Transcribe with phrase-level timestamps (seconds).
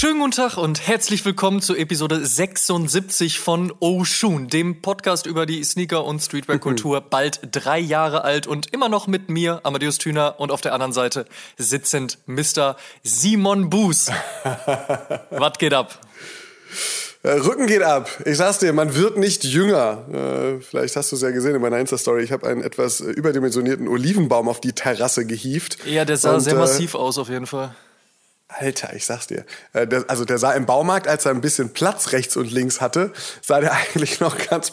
[0.00, 5.62] Schönen guten Tag und herzlich willkommen zu Episode 76 von Oshun, dem Podcast über die
[5.62, 10.52] Sneaker- und Streetwear-Kultur, bald drei Jahre alt und immer noch mit mir, Amadeus Thüner, und
[10.52, 11.26] auf der anderen Seite
[11.58, 12.76] sitzend Mr.
[13.02, 14.10] Simon Buß.
[15.32, 16.00] Was geht ab?
[17.22, 18.08] Äh, Rücken geht ab.
[18.24, 20.06] Ich sag's dir, man wird nicht jünger.
[20.10, 22.22] Äh, vielleicht hast du es ja gesehen in meiner Insta-Story.
[22.22, 25.76] Ich habe einen etwas äh, überdimensionierten Olivenbaum auf die Terrasse gehievt.
[25.84, 27.76] Ja, der sah Und, sehr äh, massiv aus auf jeden Fall.
[28.58, 29.44] Alter, ich sag's dir.
[29.72, 32.80] Äh, der, also der sah im Baumarkt, als er ein bisschen Platz rechts und links
[32.80, 33.12] hatte,
[33.42, 34.72] sah der eigentlich noch ganz.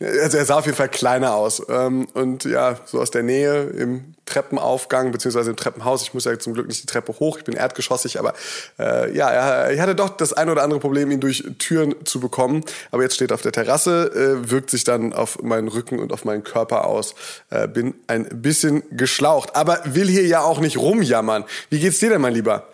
[0.00, 1.62] Also er sah auf jeden Fall kleiner aus.
[1.68, 6.02] Ähm, Und ja, so aus der Nähe im Treppenaufgang, beziehungsweise im Treppenhaus.
[6.02, 8.34] Ich muss ja zum Glück nicht die Treppe hoch, ich bin erdgeschossig, aber
[8.78, 12.62] äh, ja, ich hatte doch das ein oder andere Problem, ihn durch Türen zu bekommen.
[12.90, 16.12] Aber jetzt steht er auf der Terrasse, äh, wirkt sich dann auf meinen Rücken und
[16.12, 17.14] auf meinen Körper aus.
[17.50, 21.44] Äh, bin ein bisschen geschlaucht, aber will hier ja auch nicht rumjammern.
[21.70, 22.66] Wie geht's dir denn, mein Lieber?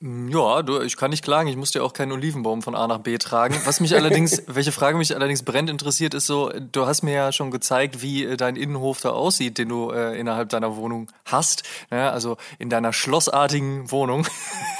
[0.00, 2.98] Ja, du, ich kann nicht klagen, ich musste ja auch keinen Olivenbaum von A nach
[2.98, 3.60] B tragen.
[3.64, 7.32] Was mich allerdings, welche Frage mich allerdings brennend interessiert, ist so, du hast mir ja
[7.32, 11.64] schon gezeigt, wie äh, dein Innenhof da aussieht, den du äh, innerhalb deiner Wohnung hast.
[11.90, 14.24] Ja, also in deiner schlossartigen Wohnung.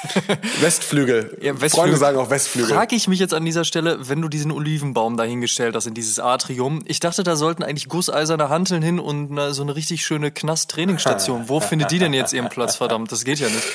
[0.60, 1.36] Westflügel.
[1.40, 1.70] Ja, Westflügel.
[1.70, 2.76] Freunde sagen auch Westflügel.
[2.76, 5.94] Frage ich mich jetzt an dieser Stelle, wenn du diesen Olivenbaum da hingestellt hast in
[5.94, 6.84] dieses Atrium.
[6.86, 11.48] Ich dachte, da sollten eigentlich gusseiserne Hanteln hin und na, so eine richtig schöne Knast-Trainingsstation.
[11.48, 13.10] Wo findet die denn jetzt ihren Platz, verdammt?
[13.10, 13.66] Das geht ja nicht.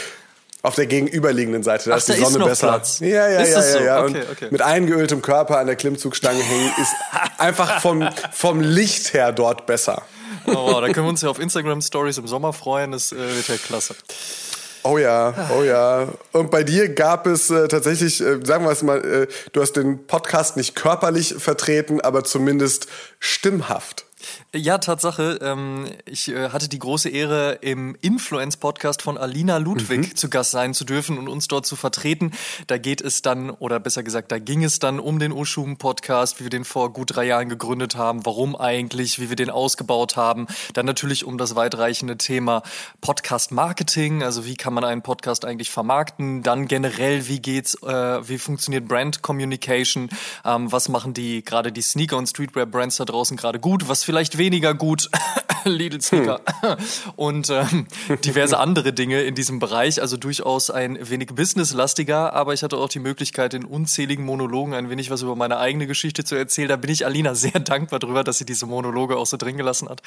[0.65, 2.67] Auf der gegenüberliegenden Seite, da Ach, ist die da ist Sonne noch besser.
[2.67, 2.99] Platz.
[3.01, 3.83] Ja, ja, Ist ja, das ja, so?
[3.83, 4.03] ja.
[4.03, 4.47] Okay, okay.
[4.49, 6.93] mit eingeöltem Körper an der Klimmzugstange hängen ist
[7.37, 10.03] einfach vom, vom Licht her dort besser.
[10.45, 12.93] Oh, wow, da können wir uns ja auf Instagram Stories im Sommer freuen.
[12.93, 13.93] Das äh, wird ja klasse.
[14.83, 16.07] Oh ja, oh ja.
[16.31, 19.73] Und bei dir gab es äh, tatsächlich, äh, sagen wir es mal, äh, du hast
[19.73, 22.87] den Podcast nicht körperlich vertreten, aber zumindest
[23.19, 24.05] stimmhaft.
[24.55, 25.39] Ja, Tatsache.
[25.41, 30.73] Ähm, ich äh, hatte die große Ehre, im Influence-Podcast von Alina Ludwig zu Gast sein
[30.73, 32.31] zu dürfen und uns dort zu vertreten.
[32.67, 36.45] Da geht es dann, oder besser gesagt, da ging es dann um den Oshum-Podcast, wie
[36.45, 40.47] wir den vor gut drei Jahren gegründet haben, warum eigentlich, wie wir den ausgebaut haben.
[40.73, 42.63] Dann natürlich um das weitreichende Thema
[43.01, 46.43] Podcast-Marketing, also wie kann man einen Podcast eigentlich vermarkten.
[46.43, 50.09] Dann generell, wie geht's, äh, wie funktioniert Brand Communication,
[50.45, 54.37] ähm, was machen die, gerade die Sneaker- und Streetwear-Brands da draußen gerade gut, was vielleicht
[54.37, 55.09] weniger gut,
[55.65, 56.39] Lidl Sneaker
[57.15, 57.87] und ähm,
[58.23, 62.89] diverse andere Dinge in diesem Bereich, also durchaus ein wenig businesslastiger, aber ich hatte auch
[62.89, 66.69] die Möglichkeit, in unzähligen Monologen ein wenig was über meine eigene Geschichte zu erzählen.
[66.69, 69.89] Da bin ich Alina sehr dankbar drüber, dass sie diese Monologe auch so drin gelassen
[69.89, 70.03] hat.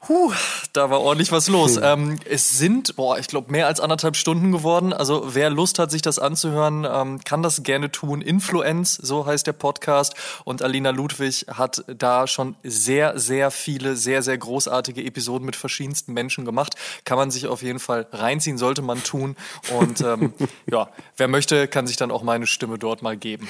[0.00, 0.32] Puh,
[0.72, 1.78] da war ordentlich was los.
[1.82, 4.94] Ähm, es sind, boah, ich glaube, mehr als anderthalb Stunden geworden.
[4.94, 8.22] Also wer Lust hat, sich das anzuhören, ähm, kann das gerne tun.
[8.22, 10.14] Influence, so heißt der Podcast.
[10.44, 16.12] Und Alina Ludwig hat da schon sehr, sehr viele, sehr, sehr großartige Episoden mit verschiedensten
[16.12, 16.74] Menschen gemacht.
[17.04, 19.36] Kann man sich auf jeden Fall reinziehen, sollte man tun.
[19.78, 20.32] Und ähm,
[20.70, 23.48] ja, wer möchte, kann sich dann auch meine Stimme dort mal geben.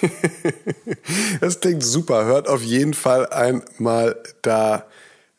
[1.40, 2.24] Das klingt super.
[2.24, 4.86] Hört auf jeden Fall einmal da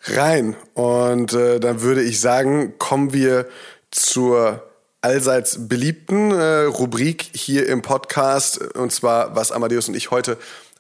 [0.04, 0.56] rein.
[0.74, 3.48] Und äh, dann würde ich sagen, kommen wir
[3.92, 4.64] zur
[5.06, 8.58] allseits beliebten äh, Rubrik hier im Podcast.
[8.76, 10.38] Und zwar, was Amadeus und ich heute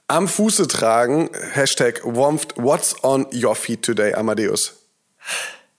[0.07, 1.29] am Fuße tragen.
[1.53, 2.55] Hashtag Warmth.
[2.55, 4.89] What's on your feet today, Amadeus?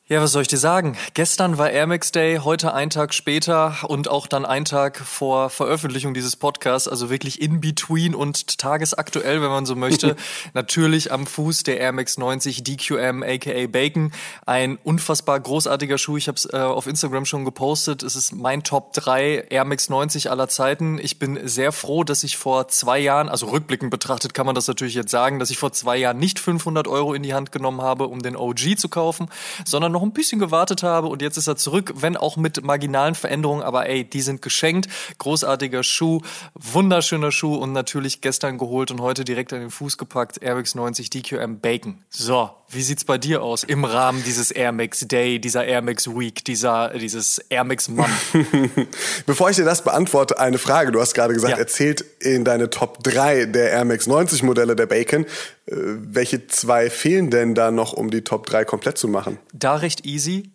[0.09, 0.97] Ja, was soll ich dir sagen?
[1.15, 5.51] Gestern war Air Max Day, heute ein Tag später und auch dann ein Tag vor
[5.51, 10.15] Veröffentlichung dieses Podcasts, also wirklich in between und tagesaktuell, wenn man so möchte.
[10.55, 14.13] Natürlich am Fuß der Air Max 90 DQM aka Bacon,
[14.47, 16.19] ein unfassbar großartiger Schuh.
[16.19, 18.05] Ich habe es äh, auf Instagram schon gepostet.
[18.05, 21.01] Es ist mein Top 3 Air Max 90 aller Zeiten.
[21.03, 24.69] Ich bin sehr froh, dass ich vor zwei Jahren, also rückblickend betrachtet kann man das
[24.69, 27.83] natürlich jetzt sagen, dass ich vor zwei Jahren nicht 500 Euro in die Hand genommen
[27.83, 29.27] habe, um den OG zu kaufen,
[29.65, 33.15] sondern noch ein bisschen gewartet habe und jetzt ist er zurück, wenn auch mit marginalen
[33.15, 34.89] Veränderungen, aber ey, die sind geschenkt.
[35.19, 36.21] Großartiger Schuh,
[36.55, 40.43] wunderschöner Schuh und natürlich gestern geholt und heute direkt an den Fuß gepackt.
[40.43, 42.05] Air Max 90 DQM Bacon.
[42.11, 46.07] So, wie sieht's bei dir aus im Rahmen dieses Air Max Day, dieser Air Max
[46.09, 48.11] Week, dieser, dieses Air Max Month?
[49.27, 50.93] Bevor ich dir das beantworte, eine Frage.
[50.93, 51.59] Du hast gerade gesagt, Ja.
[51.59, 55.25] erzählt in deine Top 3 der Air Max 90 Modelle der Bacon.
[55.67, 59.39] Äh, welche zwei fehlen denn da noch, um die Top 3 komplett zu machen?
[59.53, 60.51] Da recht easy,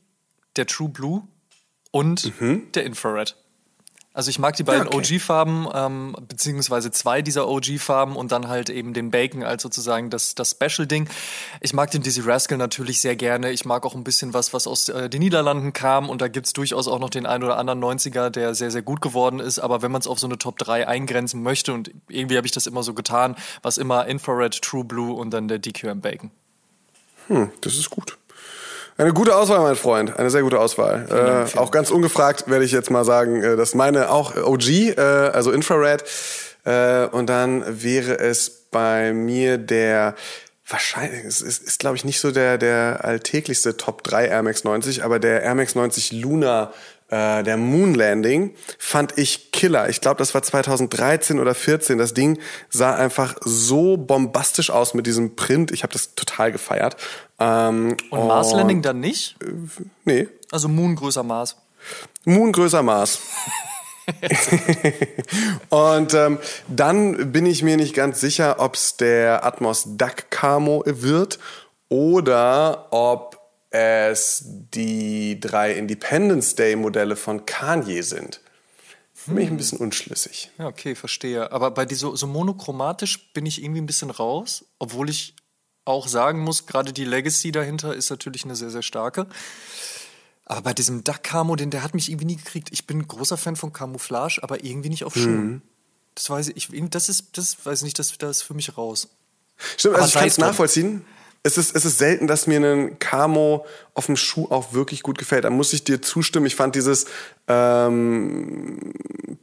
[0.56, 1.24] der True Blue
[1.92, 2.72] und Mhm.
[2.74, 3.36] der Infrared.
[4.13, 5.16] Also ich mag die beiden Ja, okay.
[5.16, 10.36] OG-Farben, ähm, beziehungsweise zwei dieser OG-Farben und dann halt eben den Bacon als sozusagen das,
[10.36, 11.08] das Special-Ding.
[11.62, 13.52] Ich mag den Dizzy Rascal natürlich sehr gerne.
[13.52, 16.52] Ich mag auch ein bisschen was, was aus äh, den Niederlanden kam und da gibt's
[16.52, 19.60] durchaus auch noch den ein oder anderen 90er, der sehr, sehr gut geworden ist.
[19.60, 22.52] Aber wenn man es auf so eine Top 3 eingrenzen möchte und irgendwie habe ich
[22.52, 26.31] das immer so getan, was immer Infrared, True Blue und dann der DQM Bacon.
[27.28, 28.18] Hm, das ist gut.
[29.01, 30.19] Eine gute Auswahl, mein Freund.
[30.19, 31.48] Eine sehr gute Auswahl.
[31.56, 35.00] Äh, auch ganz ungefragt werde ich jetzt mal sagen, äh, dass meine auch OG, äh,
[35.00, 36.03] also Infrared.
[36.65, 40.13] Äh, und dann wäre es bei mir der
[40.68, 44.63] wahrscheinlich, es ist, ist glaube ich nicht so der, der alltäglichste Top 3 Air Max
[44.63, 46.71] 90, aber der Air Max 90 Luna
[47.12, 49.89] äh, der Moon Landing fand ich Killer.
[49.89, 51.98] Ich glaube, das war 2013 oder 14.
[51.98, 52.39] Das Ding
[52.69, 55.71] sah einfach so bombastisch aus mit diesem Print.
[55.71, 56.95] Ich habe das total gefeiert.
[57.41, 59.35] Ähm, Und Mars Landing dann nicht?
[60.05, 61.55] Nee, Also Moon größer Mars.
[62.25, 63.19] Moon größer Mars.
[65.69, 70.83] Und ähm, dann bin ich mir nicht ganz sicher, ob es der Atmos Duck Camo
[70.85, 71.39] wird
[71.89, 73.39] oder ob
[73.71, 78.41] es die drei Independence Day Modelle von Kanye sind.
[79.27, 80.49] Bin ich ein bisschen unschlüssig.
[80.57, 81.51] Ja, okay, verstehe.
[81.51, 85.35] Aber bei dieser so monochromatisch bin ich irgendwie ein bisschen raus, obwohl ich
[85.86, 89.28] auch sagen muss, gerade die Legacy dahinter ist natürlich eine sehr, sehr starke.
[90.45, 92.69] Aber bei diesem Duck Camo, den, der hat mich irgendwie nie gekriegt.
[92.72, 95.62] Ich bin ein großer Fan von Camouflage, aber irgendwie nicht auf Schuhen.
[96.13, 98.78] Das weiß ich, ich das ist, das weiß ich nicht, das, das ist für mich
[98.78, 99.07] raus.
[99.78, 101.06] Stimmt, Aber also ich kann es nachvollziehen.
[101.43, 103.65] Es ist, es ist selten, dass mir ein Camo
[103.95, 105.43] auf dem Schuh auch wirklich gut gefällt.
[105.43, 106.45] Da muss ich dir zustimmen.
[106.45, 107.05] Ich fand dieses
[107.47, 108.93] ähm,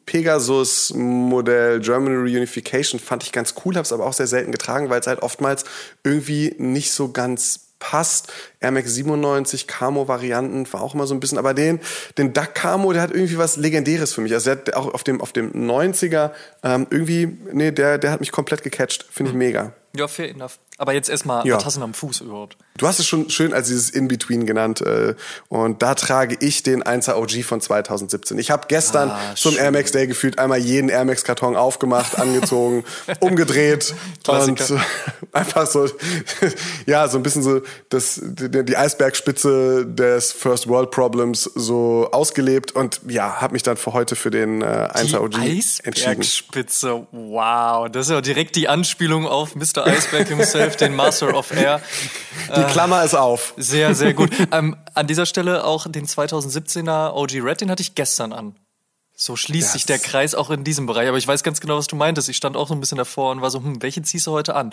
[0.07, 5.01] Pegasus-Modell German Reunification fand ich ganz cool, habe es aber auch sehr selten getragen, weil
[5.01, 5.65] es halt oftmals
[6.05, 8.33] irgendwie nicht so ganz passt.
[8.61, 11.81] Air Max 97 Camo-Varianten war auch immer so ein bisschen, aber den,
[12.17, 14.33] den Duck Camo, der hat irgendwie was Legendäres für mich.
[14.33, 16.31] Also der hat auch auf dem, auf dem 90er
[16.63, 19.07] ähm, irgendwie, nee, der, der hat mich komplett gecatcht.
[19.11, 19.73] Finde ich mega.
[19.97, 20.59] Ja, fair enough.
[20.79, 21.59] Aber jetzt erstmal, Ja.
[21.59, 22.57] denn am Fuß überhaupt?
[22.77, 24.81] Du hast es schon schön als dieses In-Between genannt.
[24.81, 25.17] Äh,
[25.49, 28.39] und da trage ich den 1er OG von 2017.
[28.39, 29.61] Ich habe gestern Ah, zum schön.
[29.61, 32.85] Air Max Day gefühlt einmal jeden Air Max Karton aufgemacht, angezogen,
[33.19, 33.95] umgedreht
[34.29, 34.79] und äh,
[35.33, 35.89] einfach so,
[36.87, 42.73] ja, so ein bisschen so das, die, die Eisbergspitze des First World Problems so ausgelebt
[42.73, 46.21] und ja, habe mich dann für heute für den äh, 1er OG die entschieden.
[46.21, 47.89] Eisbergspitze, wow.
[47.91, 49.85] Das ist ja direkt die Anspielung auf Mr.
[49.85, 51.81] Eisberg himself, den Master of Air.
[52.57, 53.55] Die Klammer ist auf.
[53.57, 54.31] Sehr, sehr gut.
[54.53, 58.55] ähm, an dieser Stelle auch den 2017er OG Red, den hatte ich gestern an.
[59.21, 61.09] So schließt Das- sich der Kreis auch in diesem Bereich.
[61.09, 62.29] Aber ich weiß ganz genau, was du meintest.
[62.29, 64.55] Ich stand auch so ein bisschen davor und war so, hm, welche ziehst du heute
[64.55, 64.71] an?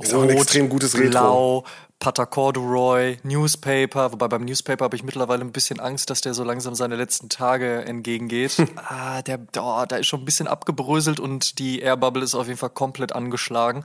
[0.00, 1.10] Ist auch ein extrem gutes Retro.
[1.10, 1.64] Blau,
[1.98, 4.12] Pata Corduroy, Newspaper.
[4.12, 7.28] Wobei beim Newspaper habe ich mittlerweile ein bisschen Angst, dass der so langsam seine letzten
[7.28, 8.54] Tage entgegengeht.
[8.76, 12.46] ah, der, oh, da ist schon ein bisschen abgebröselt und die Air Bubble ist auf
[12.46, 13.84] jeden Fall komplett angeschlagen.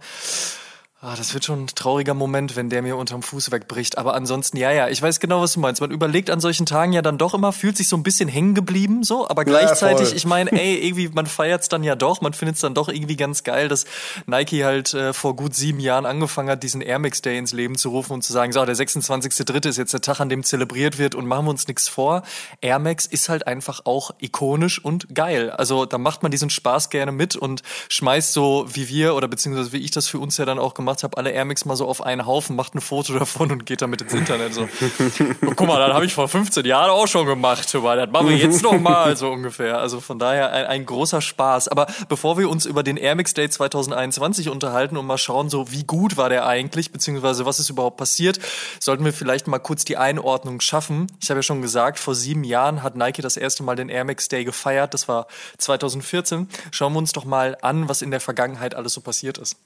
[1.02, 3.98] Ah, das wird schon ein trauriger Moment, wenn der mir unterm Fuß wegbricht.
[3.98, 5.80] Aber ansonsten, ja, ja, ich weiß genau, was du meinst.
[5.80, 8.54] Man überlegt an solchen Tagen ja dann doch immer, fühlt sich so ein bisschen hängen
[8.54, 9.26] geblieben, so.
[9.30, 10.18] Aber gleichzeitig, voll.
[10.18, 12.20] ich meine, ey, irgendwie, man feiert's dann ja doch.
[12.20, 13.86] Man findet's dann doch irgendwie ganz geil, dass
[14.26, 17.78] Nike halt äh, vor gut sieben Jahren angefangen hat, diesen Air Max Day ins Leben
[17.78, 19.70] zu rufen und zu sagen, so, der 26.3.
[19.70, 22.24] ist jetzt der Tag, an dem zelebriert wird und machen wir uns nichts vor.
[22.60, 25.50] Air Max ist halt einfach auch ikonisch und geil.
[25.52, 29.72] Also da macht man diesen Spaß gerne mit und schmeißt so, wie wir oder beziehungsweise
[29.72, 31.88] wie ich das für uns ja dann auch gemacht habe, alle Air Max mal so
[31.88, 34.54] auf einen Haufen, macht ein Foto davon und geht damit ins Internet.
[34.54, 38.10] So, "Oh, guck mal, das habe ich vor 15 Jahren auch schon gemacht, aber das
[38.10, 39.80] machen wir jetzt noch mal so ungefähr.
[39.80, 41.68] Also von daher ein, ein großer Spaß.
[41.70, 45.72] Aber bevor wir uns über den Air Max Day 2021 unterhalten und mal schauen, so
[45.72, 48.40] wie gut war der eigentlich, beziehungsweise was ist überhaupt passiert,
[48.80, 51.08] sollten wir vielleicht mal kurz die Einordnung schaffen.
[51.22, 54.06] Ich habe ja schon gesagt, vor sieben Jahren hat Nike das erste Mal den Air
[54.06, 54.94] Max Day gefeiert.
[54.94, 55.28] Das war
[55.58, 56.48] 2014.
[56.72, 59.58] Schauen wir uns doch mal an, was in der Vergangenheit alles so passiert ist.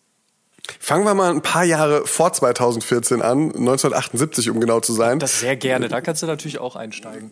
[0.79, 5.19] Fangen wir mal ein paar Jahre vor 2014 an, 1978 um genau zu sein.
[5.19, 5.89] Das sehr gerne.
[5.89, 7.31] Da kannst du natürlich auch einsteigen.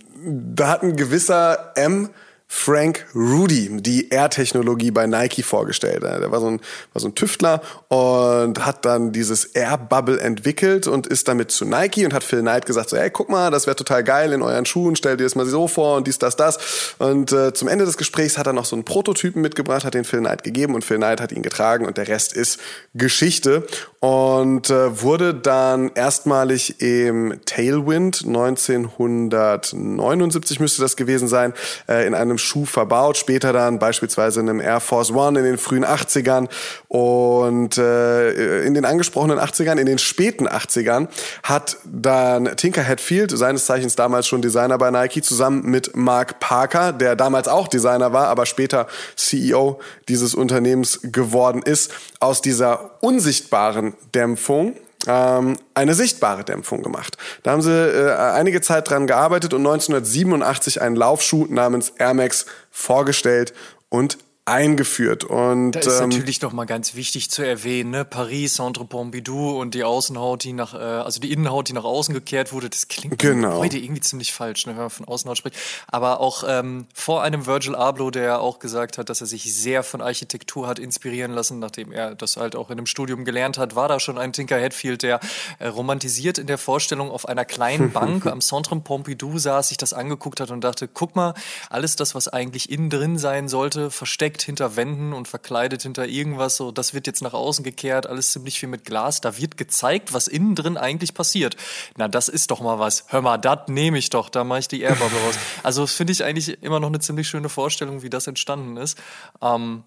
[0.56, 2.10] Da hat ein gewisser M.
[2.54, 6.04] Frank Rudy die Air-Technologie bei Nike vorgestellt.
[6.04, 6.60] Der war so, ein,
[6.92, 12.04] war so ein Tüftler und hat dann dieses Air-Bubble entwickelt und ist damit zu Nike
[12.04, 14.66] und hat Phil Knight gesagt, so, hey, guck mal, das wäre total geil in euren
[14.66, 16.96] Schuhen, stell dir das mal so vor und dies, das, das.
[17.00, 20.04] Und äh, zum Ende des Gesprächs hat er noch so einen Prototypen mitgebracht, hat den
[20.04, 22.60] Phil Knight gegeben und Phil Knight hat ihn getragen und der Rest ist
[22.94, 23.66] Geschichte.
[24.02, 31.54] Und äh, wurde dann erstmalig im Tailwind 1979 müsste das gewesen sein,
[31.88, 35.58] äh, in einem Schuh verbaut, später dann beispielsweise in einem Air Force One in den
[35.58, 36.48] frühen 80ern
[36.88, 41.08] und äh, in den angesprochenen 80ern, in den späten 80ern
[41.44, 46.94] hat dann Tinker Hatfield, seines Zeichens damals schon Designer bei Nike, zusammen mit Mark Parker,
[46.94, 53.94] der damals auch Designer war, aber später CEO dieses Unternehmens geworden ist, aus dieser unsichtbaren
[54.14, 54.76] Dämpfung
[55.08, 57.18] ähm, eine sichtbare Dämpfung gemacht.
[57.44, 62.46] Da haben sie äh, einige Zeit dran gearbeitet und 1987 einen Laufschuh namens Air Max
[62.70, 63.54] vorgestellt
[63.90, 65.24] und eingeführt.
[65.24, 68.06] Und, da ist ähm, natürlich noch mal ganz wichtig zu erwähnen, ne?
[68.06, 72.14] Paris, Centre Pompidou und die Außenhaut, die nach, äh, also die Innenhaut, die nach außen
[72.14, 73.60] gekehrt wurde, das klingt genau.
[73.60, 75.58] heute irgendwie ziemlich falsch, ne, wenn man von Außenhaut spricht.
[75.88, 79.84] Aber auch ähm, vor einem Virgil Abloh, der auch gesagt hat, dass er sich sehr
[79.84, 83.76] von Architektur hat inspirieren lassen, nachdem er das halt auch in einem Studium gelernt hat,
[83.76, 85.20] war da schon ein Tinker Hatfield, der
[85.60, 89.94] äh, romantisiert in der Vorstellung auf einer kleinen Bank am Centre Pompidou saß, sich das
[89.94, 91.36] angeguckt hat und dachte, guck mal,
[91.70, 96.06] alles das, was eigentlich innen drin sein sollte, versteckt versteckt hinter Wänden und verkleidet hinter
[96.06, 96.56] irgendwas.
[96.56, 99.22] So, das wird jetzt nach außen gekehrt, alles ziemlich viel mit Glas.
[99.22, 101.56] Da wird gezeigt, was innen drin eigentlich passiert.
[101.98, 103.04] Na, das ist doch mal was.
[103.08, 104.30] Hör mal, das nehme ich doch.
[104.30, 105.36] Da mache ich die Airbubble raus.
[105.64, 108.98] Also finde ich eigentlich immer noch eine ziemlich schöne Vorstellung, wie das entstanden ist.
[109.42, 109.84] Ähm,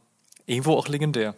[0.47, 1.35] irgendwo auch legendär.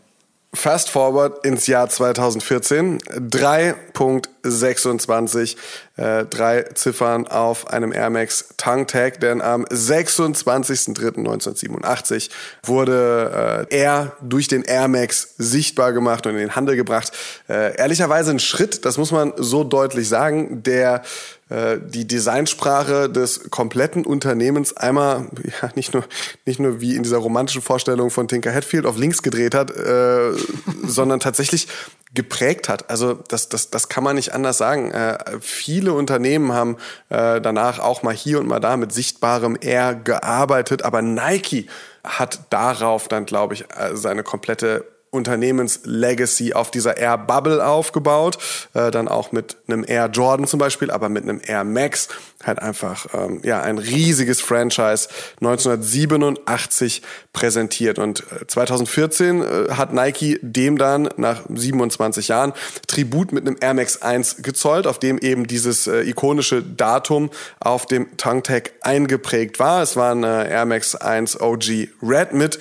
[0.52, 2.98] Fast forward ins Jahr 2014.
[2.98, 5.56] 3.26,
[5.96, 12.30] äh, drei Ziffern auf einem Air Max Tongue Tag, denn am 26.03.1987
[12.62, 17.12] wurde äh, er durch den Air Max sichtbar gemacht und in den Handel gebracht.
[17.48, 21.02] Äh, ehrlicherweise ein Schritt, das muss man so deutlich sagen, der
[21.48, 25.28] äh, die Designsprache des kompletten Unternehmens einmal
[25.62, 26.02] ja nicht nur
[26.44, 30.32] nicht nur wie in dieser romantischen Vorstellung von Tinker Hatfield auf links gedreht hat, äh,
[30.84, 31.68] sondern tatsächlich
[32.14, 32.88] geprägt hat.
[32.90, 34.90] Also das, das, das kann man nicht anders sagen.
[34.90, 36.76] Äh, viele Unternehmen haben
[37.08, 41.68] äh, danach auch mal hier und mal da mit sichtbarem R gearbeitet, aber Nike
[42.04, 48.38] hat darauf dann, glaube ich, äh, seine komplette Unternehmenslegacy auf dieser Air Bubble aufgebaut,
[48.75, 52.08] äh, dann auch mit einem Air Jordan zum Beispiel, aber mit einem Air Max.
[52.44, 55.08] Halt einfach ähm, ja ein riesiges Franchise
[55.40, 57.99] 1987 präsentiert.
[57.99, 62.52] Und 2014 äh, äh, hat Nike dem dann nach 27 Jahren
[62.87, 67.30] Tribut mit einem Air Max 1 gezollt, auf dem eben dieses äh, ikonische Datum
[67.61, 69.82] auf dem Tongue Tag eingeprägt war.
[69.82, 72.58] Es war ein äh, Air Max 1 OG Red mit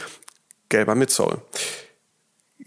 [0.69, 1.41] gelber Midsole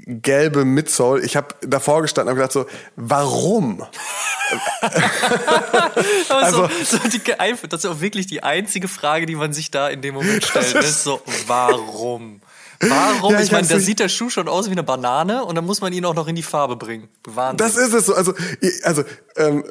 [0.08, 1.22] gelbe Midsole.
[1.22, 3.84] Ich habe davor gestanden und gedacht so, warum?
[6.30, 7.20] also, so, so die,
[7.68, 10.74] das ist auch wirklich die einzige Frage, die man sich da in dem Moment stellt.
[10.74, 12.40] Das ist so, warum?
[12.80, 13.32] Warum?
[13.32, 15.66] Ja, ich, ich meine, da sieht der Schuh schon aus wie eine Banane und dann
[15.66, 17.08] muss man ihn auch noch in die Farbe bringen.
[17.24, 17.58] Wahnsinn.
[17.58, 18.14] Das ist es so.
[18.14, 18.34] Also,
[18.84, 19.04] also
[19.36, 19.64] ähm,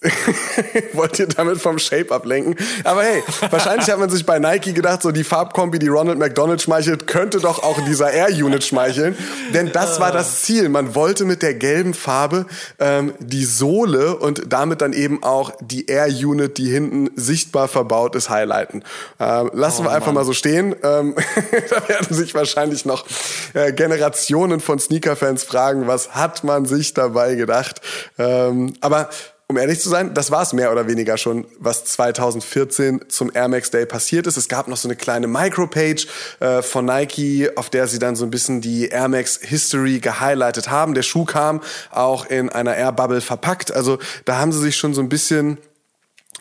[0.92, 2.54] Wollt ihr damit vom Shape ablenken?
[2.84, 6.62] Aber hey, wahrscheinlich hat man sich bei Nike gedacht, so die Farbkombi, die Ronald McDonald
[6.62, 9.18] schmeichelt, könnte doch auch dieser Air Unit schmeicheln.
[9.54, 10.68] Denn das war das Ziel.
[10.68, 12.46] Man wollte mit der gelben Farbe
[12.78, 18.14] ähm, die Sohle und damit dann eben auch die Air Unit, die hinten sichtbar verbaut
[18.14, 18.84] ist, highlighten.
[19.18, 20.16] Ähm, lassen oh, wir einfach Mann.
[20.16, 20.76] mal so stehen.
[20.84, 21.16] Ähm,
[21.70, 23.04] da werden sich wahrscheinlich noch
[23.54, 27.80] äh, Generationen von Sneaker-Fans fragen, was hat man sich dabei gedacht?
[28.16, 29.10] Ähm, aber
[29.50, 33.48] um ehrlich zu sein, das war es mehr oder weniger schon, was 2014 zum Air
[33.48, 34.36] Max Day passiert ist.
[34.36, 36.06] Es gab noch so eine kleine Micropage
[36.40, 40.68] äh, von Nike, auf der sie dann so ein bisschen die Air Max History gehighlightet
[40.68, 40.92] haben.
[40.92, 43.72] Der Schuh kam auch in einer Air Bubble verpackt.
[43.72, 45.56] Also da haben sie sich schon so ein bisschen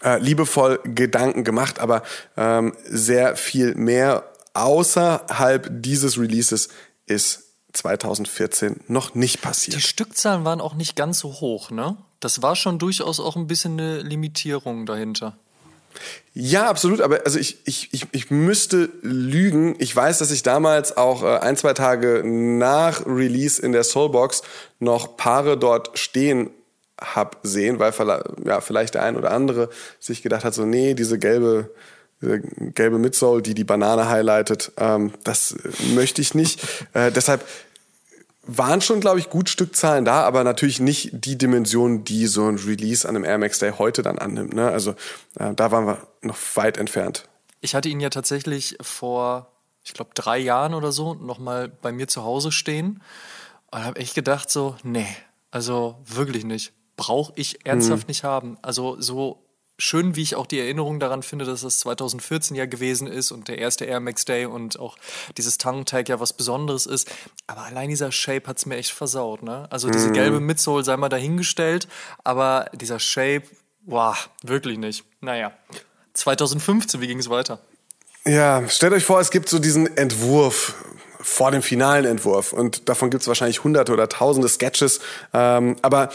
[0.03, 2.03] äh, liebevoll Gedanken gemacht, aber
[2.35, 4.23] ähm, sehr viel mehr
[4.53, 6.67] außerhalb dieses Releases
[7.05, 9.77] ist 2014 noch nicht passiert.
[9.77, 11.95] Die Stückzahlen waren auch nicht ganz so hoch, ne?
[12.19, 15.37] Das war schon durchaus auch ein bisschen eine Limitierung dahinter.
[16.33, 19.75] Ja, absolut, aber also ich, ich, ich, ich müsste lügen.
[19.79, 24.43] Ich weiß, dass ich damals auch äh, ein, zwei Tage nach Release in der Soulbox
[24.79, 26.51] noch Paare dort stehen
[26.99, 27.93] hab sehen, weil
[28.45, 29.69] ja, vielleicht der ein oder andere
[29.99, 31.69] sich gedacht hat, so nee, diese gelbe,
[32.21, 35.55] diese gelbe Midsole, die die Banane highlightet, ähm, das
[35.93, 36.59] möchte ich nicht.
[36.93, 37.45] Äh, deshalb
[38.47, 42.55] waren schon, glaube ich, gut Stückzahlen da, aber natürlich nicht die Dimension, die so ein
[42.57, 44.53] Release an einem Air Max Day heute dann annimmt.
[44.53, 44.67] Ne?
[44.69, 44.91] Also
[45.37, 47.27] äh, da waren wir noch weit entfernt.
[47.61, 49.51] Ich hatte ihn ja tatsächlich vor,
[49.83, 53.01] ich glaube, drei Jahren oder so nochmal bei mir zu Hause stehen
[53.71, 55.07] und habe echt gedacht so, nee,
[55.51, 56.73] also wirklich nicht.
[56.95, 58.07] Brauche ich ernsthaft hm.
[58.07, 58.57] nicht haben.
[58.61, 59.46] Also so
[59.77, 63.47] schön, wie ich auch die Erinnerung daran finde, dass es 2014 ja gewesen ist und
[63.47, 64.97] der erste Air Max Day und auch
[65.37, 67.09] dieses Tongue Tag ja was Besonderes ist.
[67.45, 69.43] Aber allein dieser Shape hat es mir echt versaut.
[69.43, 69.67] Ne?
[69.69, 70.13] Also diese mhm.
[70.13, 71.87] gelbe Midsole sei mal dahingestellt,
[72.23, 73.43] aber dieser Shape,
[73.85, 75.03] wow, wirklich nicht.
[75.21, 75.51] Naja,
[76.13, 77.59] 2015, wie ging es weiter?
[78.25, 80.75] Ja, stellt euch vor, es gibt so diesen Entwurf
[81.19, 84.99] vor dem finalen Entwurf und davon gibt es wahrscheinlich hunderte oder tausende Sketches,
[85.33, 86.09] ähm, aber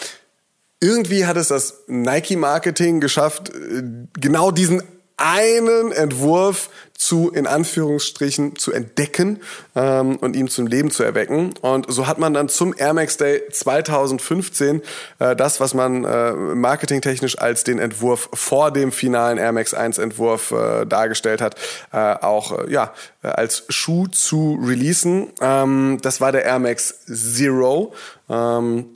[0.83, 3.83] irgendwie hat es das Nike-Marketing geschafft, äh,
[4.15, 4.83] genau diesen
[5.17, 9.41] einen Entwurf zu, in Anführungsstrichen, zu entdecken
[9.77, 11.55] ähm, und ihn zum Leben zu erwecken.
[11.61, 14.83] Und so hat man dann zum Air Max Day 2015
[15.19, 19.99] äh, das, was man äh, marketingtechnisch als den Entwurf vor dem finalen Air Max 1
[19.99, 21.55] Entwurf äh, dargestellt hat,
[21.93, 25.29] äh, auch äh, ja, als Schuh zu releasen.
[25.41, 27.95] Ähm, das war der Air Max Zero.
[28.29, 28.87] Ähm,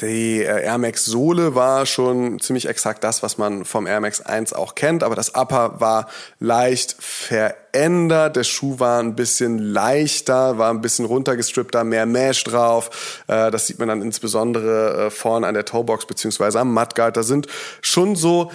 [0.00, 4.20] die äh, Air Max Sohle war schon ziemlich exakt das, was man vom Air Max
[4.20, 6.08] 1 auch kennt, aber das Upper war
[6.40, 8.34] leicht verändert.
[8.34, 13.22] Der Schuh war ein bisschen leichter, war ein bisschen runtergestrippter, mehr Mesh drauf.
[13.28, 17.16] Äh, das sieht man dann insbesondere äh, vorne an der Toebox beziehungsweise am Mudguard.
[17.16, 17.46] Da sind
[17.80, 18.50] schon so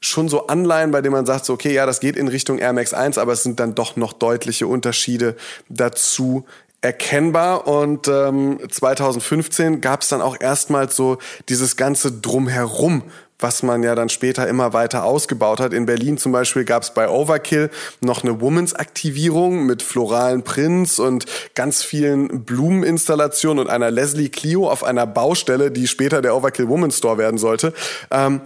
[0.00, 2.72] schon so Anleihen, bei denen man sagt, so, okay, ja, das geht in Richtung Air
[2.72, 5.34] Max 1, aber es sind dann doch noch deutliche Unterschiede
[5.68, 6.46] dazu
[6.80, 11.18] erkennbar und ähm, 2015 gab es dann auch erstmals so
[11.48, 13.02] dieses ganze Drumherum,
[13.40, 15.72] was man ja dann später immer weiter ausgebaut hat.
[15.72, 17.70] In Berlin zum Beispiel gab es bei Overkill
[18.00, 24.84] noch eine Womans-Aktivierung mit floralen Prints und ganz vielen Blumeninstallationen und einer Leslie Clio auf
[24.84, 27.72] einer Baustelle, die später der Overkill Woman Store werden sollte.
[28.10, 28.40] Ähm,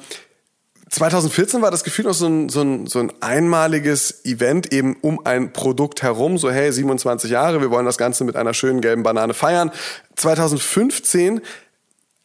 [0.93, 5.25] 2014 war das Gefühl noch so ein, so, ein, so ein einmaliges Event eben um
[5.25, 6.37] ein Produkt herum.
[6.37, 9.73] So, hey, 27 Jahre, wir wollen das Ganze mit einer schönen gelben Banane feiern.
[10.17, 11.41] 2015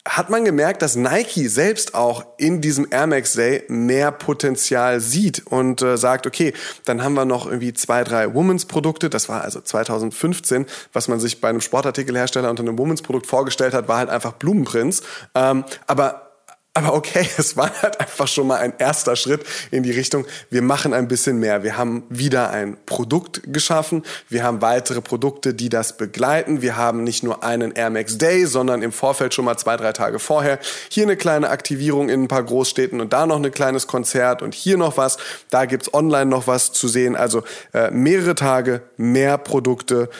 [0.06, 5.46] hat man gemerkt, dass Nike selbst auch in diesem Air Max Day mehr Potenzial sieht
[5.46, 6.52] und äh, sagt, okay,
[6.84, 9.08] dann haben wir noch irgendwie zwei, drei Women's Produkte.
[9.08, 13.72] Das war also 2015, was man sich bei einem Sportartikelhersteller unter einem Women's Produkt vorgestellt
[13.72, 15.02] hat, war halt einfach Blumenprinz.
[15.34, 16.27] Ähm, aber
[16.74, 20.62] aber okay, es war halt einfach schon mal ein erster Schritt in die Richtung, wir
[20.62, 21.62] machen ein bisschen mehr.
[21.62, 24.04] Wir haben wieder ein Produkt geschaffen.
[24.28, 26.62] Wir haben weitere Produkte, die das begleiten.
[26.62, 29.92] Wir haben nicht nur einen Air Max Day, sondern im Vorfeld schon mal zwei, drei
[29.92, 30.58] Tage vorher
[30.88, 34.54] hier eine kleine Aktivierung in ein paar Großstädten und da noch ein kleines Konzert und
[34.54, 35.16] hier noch was.
[35.50, 37.16] Da gibt's online noch was zu sehen.
[37.16, 40.10] Also äh, mehrere Tage, mehr Produkte,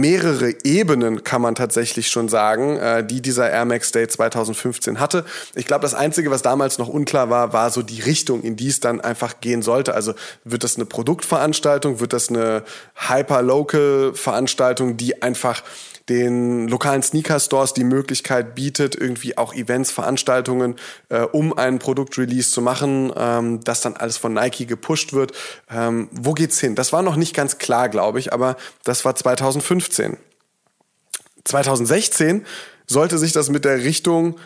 [0.00, 5.24] mehrere Ebenen, kann man tatsächlich schon sagen, äh, die dieser Air Max Day 2015 hatte.
[5.54, 8.68] Ich glaube, das Einzige, was damals noch unklar war, war so die Richtung, in die
[8.68, 9.94] es dann einfach gehen sollte.
[9.94, 12.62] Also wird das eine Produktveranstaltung, wird das eine
[12.94, 15.62] Hyper-Local-Veranstaltung, die einfach
[16.08, 20.76] den lokalen Sneaker-Stores die Möglichkeit bietet, irgendwie auch Events, Veranstaltungen,
[21.08, 25.32] äh, um einen Produktrelease zu machen, ähm, das dann alles von Nike gepusht wird.
[25.70, 26.74] Ähm, wo geht's hin?
[26.74, 30.18] Das war noch nicht ganz klar, glaube ich, aber das war 2015.
[31.44, 32.44] 2016
[32.86, 34.36] sollte sich das mit der Richtung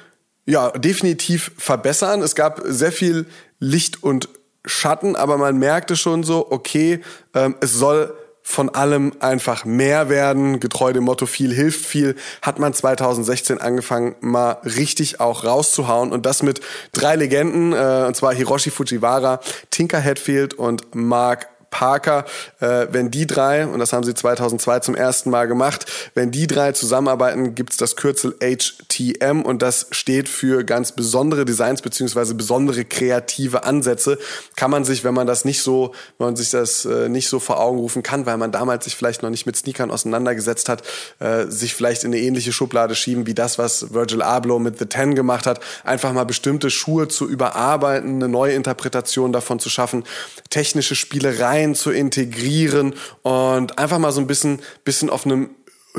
[0.47, 2.23] ja definitiv verbessern.
[2.23, 3.27] Es gab sehr viel
[3.59, 4.29] Licht und
[4.65, 7.01] Schatten, aber man merkte schon so, okay,
[7.35, 8.17] ähm, es soll
[8.49, 10.59] von allem einfach mehr werden.
[10.59, 16.13] Getreu dem Motto viel hilft viel, hat man 2016 angefangen, mal richtig auch rauszuhauen.
[16.13, 22.25] Und das mit drei Legenden, äh, und zwar Hiroshi Fujiwara, Tinker Hatfield und Mark Parker,
[22.61, 26.47] äh, wenn die drei, und das haben sie 2002 zum ersten Mal gemacht, wenn die
[26.47, 32.85] drei zusammenarbeiten, gibt's das Kürzel HTM und das steht für ganz besondere Designs beziehungsweise besondere
[32.85, 34.19] kreative Ansätze.
[34.57, 37.39] Kann man sich, wenn man das nicht so, wenn man sich das äh, nicht so
[37.39, 40.83] vor Augen rufen kann, weil man damals sich vielleicht noch nicht mit Sneakern auseinandergesetzt hat,
[41.19, 44.87] äh, sich vielleicht in eine ähnliche Schublade schieben wie das, was Virgil Abloh mit The
[44.87, 50.05] Ten gemacht hat, einfach mal bestimmte Schuhe zu überarbeiten, eine neue Interpretation davon zu schaffen,
[50.51, 55.51] technische Spielereien rein zu integrieren und einfach mal so ein bisschen, bisschen auf einem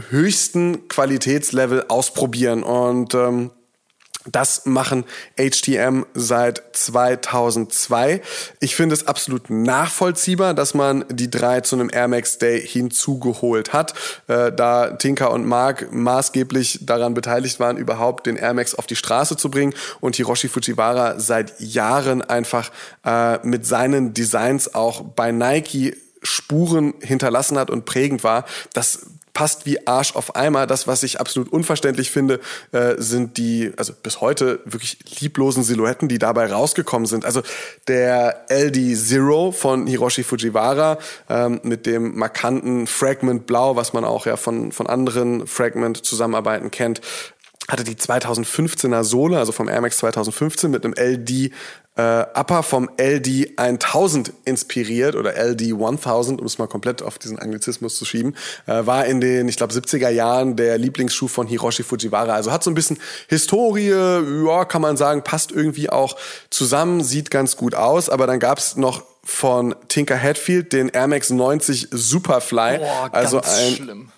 [0.10, 2.64] höchsten Qualitätslevel ausprobieren.
[2.64, 3.52] Und ähm,
[4.26, 5.06] das machen
[5.38, 8.22] HTM seit 2002.
[8.60, 13.72] Ich finde es absolut nachvollziehbar, dass man die drei zu einem Air Max Day hinzugeholt
[13.72, 13.94] hat,
[14.28, 18.98] äh, da Tinker und Mark maßgeblich daran beteiligt waren, überhaupt den Air Max auf die
[18.98, 22.72] Straße zu bringen und Hiroshi Fujiwara seit Jahren einfach
[23.06, 28.46] äh, mit seinen Designs auch bei Nike Spuren hinterlassen hat und prägend war.
[28.74, 29.06] Das
[29.40, 30.68] passt wie Arsch auf Eimer.
[30.68, 32.42] Das, was ich absolut unverständlich finde,
[32.74, 37.24] äh, sind die, also bis heute wirklich lieblosen Silhouetten, die dabei rausgekommen sind.
[37.24, 37.42] Also
[37.88, 40.98] der LD Zero von Hiroshi Fujiwara
[41.30, 47.00] ähm, mit dem markanten Fragment Blau, was man auch ja von, von anderen Fragment-Zusammenarbeiten kennt,
[47.70, 51.54] hatte die 2015er Sohle, also vom Air Max 2015 mit einem LD
[52.00, 57.40] äh, Upper vom LD 1000 inspiriert oder LD 1000, um es mal komplett auf diesen
[57.40, 58.36] Anglizismus zu schieben,
[58.68, 62.34] äh, war in den, ich glaube, 70er Jahren der Lieblingsschuh von Hiroshi Fujiwara.
[62.34, 66.16] Also hat so ein bisschen Historie, ja, kann man sagen, passt irgendwie auch
[66.50, 71.08] zusammen, sieht ganz gut aus, aber dann gab es noch von Tinker Hatfield, den Air
[71.08, 72.78] Max 90 Superfly.
[72.80, 74.12] Boah, also ein schlimm.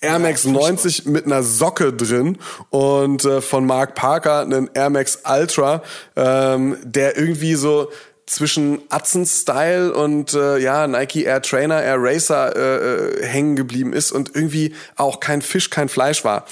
[0.00, 0.70] Air Max Ja, furchtbar.
[0.70, 2.38] 90 mit einer Socke drin
[2.70, 5.82] und äh, von Mark Parker einen Air Max Ultra,
[6.16, 7.90] ähm, der irgendwie so
[8.26, 14.12] zwischen Atzen-Style und äh, ja Nike Air Trainer, Air Racer äh, äh, hängen geblieben ist
[14.12, 16.44] und irgendwie auch kein Fisch, kein Fleisch war.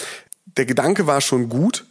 [0.56, 1.84] Der Gedanke war schon gut,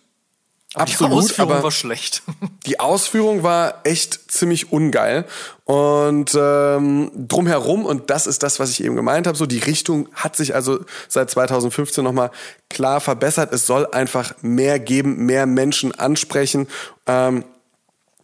[0.75, 2.23] Die absolut, Ausführung aber war schlecht.
[2.65, 5.25] die Ausführung war echt ziemlich ungeil
[5.65, 9.37] und ähm, drumherum und das ist das, was ich eben gemeint habe.
[9.37, 12.31] So die Richtung hat sich also seit 2015 noch mal
[12.69, 13.53] klar verbessert.
[13.53, 16.67] Es soll einfach mehr geben, mehr Menschen ansprechen.
[17.05, 17.45] Ähm,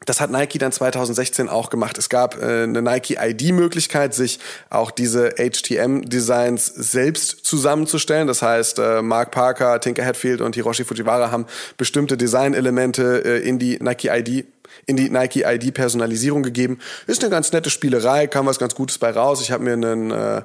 [0.06, 1.98] das hat Nike dann 2016 auch gemacht.
[1.98, 8.28] Es gab äh, eine Nike ID-Möglichkeit, sich auch diese HTM-Designs selbst zusammenzustellen.
[8.28, 11.46] Das heißt, äh, Mark Parker, Tinker Hatfield und Hiroshi Fujiwara haben
[11.78, 14.46] bestimmte Designelemente äh, in die Nike ID
[14.86, 16.80] in die Nike ID Personalisierung gegeben.
[17.08, 19.42] Ist eine ganz nette Spielerei, kam was ganz Gutes bei raus.
[19.42, 20.42] Ich habe mir einen äh,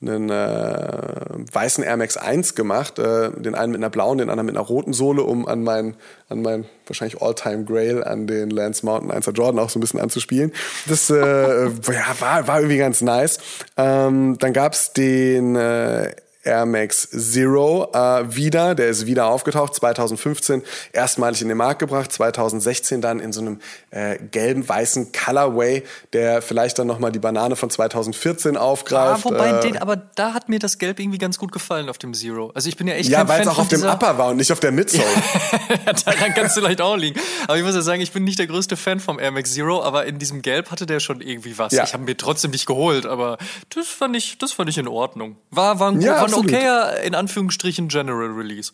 [0.00, 4.46] einen äh, weißen Air Max 1 gemacht, äh, den einen mit einer blauen, den anderen
[4.46, 5.96] mit einer roten Sohle, um an mein,
[6.28, 10.00] an mein wahrscheinlich All-Time Grail an den Lance Mountain 1er Jordan auch so ein bisschen
[10.00, 10.52] anzuspielen.
[10.86, 11.14] Das äh,
[11.64, 13.38] ja, war, war irgendwie ganz nice.
[13.76, 16.14] Ähm, dann gab's den äh,
[16.48, 22.10] Air Max Zero äh, wieder, der ist wieder aufgetaucht, 2015 erstmalig in den Markt gebracht,
[22.10, 25.82] 2016 dann in so einem äh, gelben, weißen Colorway,
[26.14, 29.24] der vielleicht dann nochmal die Banane von 2014 Ah, aufgreift.
[29.26, 32.14] wobei, äh, den, aber da hat mir das Gelb irgendwie ganz gut gefallen auf dem
[32.14, 32.50] Zero.
[32.54, 34.50] Also ich bin ja echt ja, weil es auch auf dem Upper war und nicht
[34.50, 35.04] auf der Midsole.
[36.04, 37.20] Daran kannst du vielleicht auch liegen.
[37.44, 39.82] Aber ich muss ja sagen, ich bin nicht der größte Fan vom Air Max Zero,
[39.82, 41.72] aber in diesem Gelb hatte der schon irgendwie was.
[41.72, 41.84] Ja.
[41.84, 43.36] Ich habe mir trotzdem nicht geholt, aber
[43.74, 45.36] das fand ich, das fand ich in Ordnung.
[45.50, 46.52] War, war ein, Ja, war ein absolut.
[46.52, 48.72] okayer, in Anführungsstrichen, General Release.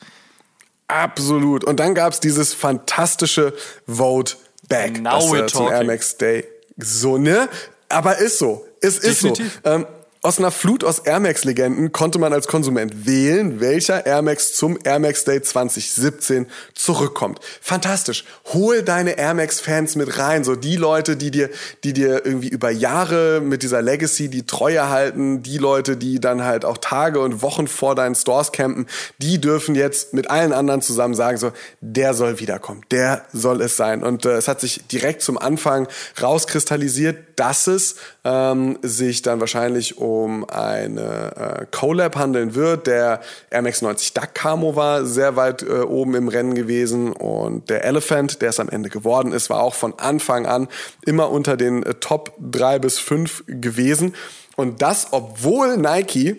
[0.89, 1.65] Absolut.
[1.65, 3.55] Und dann gab's dieses fantastische
[3.87, 4.37] Vote
[4.69, 5.69] Back Now das, äh, zum.
[5.69, 6.47] Air Max Day.
[6.77, 7.49] So, ne?
[7.89, 8.67] Aber ist so.
[8.81, 9.61] Es ist Definitiv.
[9.65, 9.71] so.
[9.71, 9.87] Ähm,
[10.25, 14.55] aus einer Flut aus Air Max Legenden konnte man als Konsument wählen, welcher Air Max
[14.55, 17.41] zum Air Max Day 2017 zurückkommt.
[17.61, 18.25] Fantastisch.
[18.55, 21.51] Hol deine Air Max Fans mit rein, so die Leute, die dir
[21.85, 26.43] die dir irgendwie über Jahre mit dieser Legacy die Treue halten, die Leute, die dann
[26.43, 28.87] halt auch Tage und Wochen vor deinen Stores campen,
[29.19, 33.77] die dürfen jetzt mit allen anderen zusammen sagen so, der soll wiederkommen, der soll es
[33.77, 35.87] sein und äh, es hat sich direkt zum Anfang
[36.23, 40.14] rauskristallisiert, dass es ähm, sich dann wahrscheinlich um
[40.49, 42.87] eine äh, Collab handeln wird.
[42.87, 47.69] Der Air Max 90 Duck Camo war sehr weit äh, oben im Rennen gewesen und
[47.71, 50.69] der Elephant, der es am Ende geworden ist, war auch von Anfang an
[51.05, 54.15] immer unter den äh, Top 3 bis 5 gewesen.
[54.57, 56.39] Und das, obwohl Nike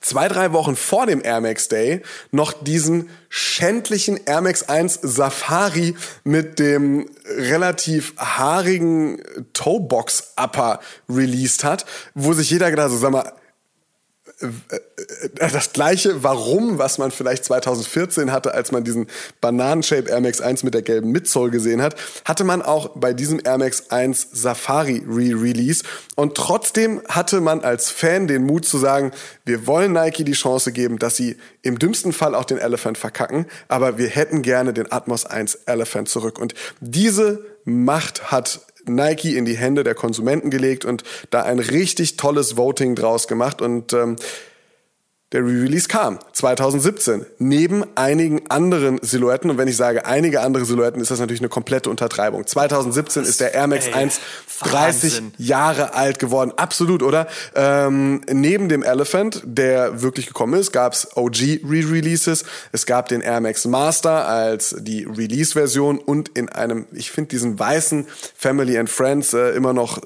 [0.00, 5.94] zwei, drei Wochen vor dem Air Max Day noch diesen schändlichen Air Max 1 Safari
[6.24, 13.12] mit dem relativ haarigen Toebox Upper released hat, wo sich jeder gedacht hat, so, sag
[13.12, 13.32] mal,
[15.38, 19.06] das gleiche Warum, was man vielleicht 2014 hatte, als man diesen
[19.40, 23.40] Bananen-Shape Air Max 1 mit der gelben Midsole gesehen hat, hatte man auch bei diesem
[23.44, 25.84] Air Max 1 Safari Re-Release.
[26.16, 29.12] Und trotzdem hatte man als Fan den Mut zu sagen,
[29.44, 33.46] wir wollen Nike die Chance geben, dass sie im dümmsten Fall auch den Elephant verkacken,
[33.68, 36.38] aber wir hätten gerne den Atmos 1 Elephant zurück.
[36.38, 42.16] Und diese Macht hat Nike in die Hände der Konsumenten gelegt und da ein richtig
[42.16, 43.62] tolles Voting draus gemacht.
[43.62, 44.16] Und ähm,
[45.32, 51.00] der Re-Release kam 2017 neben einigen anderen Silhouetten und wenn ich sage einige andere Silhouetten,
[51.00, 52.46] ist das natürlich eine komplette Untertreibung.
[52.46, 54.20] 2017 ist der Air Max Ey, 1
[54.60, 54.72] 30
[55.12, 55.32] Wahnsinn.
[55.38, 57.28] Jahre alt geworden, absolut, oder?
[57.54, 62.44] Ähm, neben dem Elephant, der wirklich gekommen ist, gab's OG Re-Releases.
[62.72, 67.58] Es gab den Air Max Master als die Release-Version und in einem, ich finde diesen
[67.58, 70.00] weißen Family and Friends äh, immer noch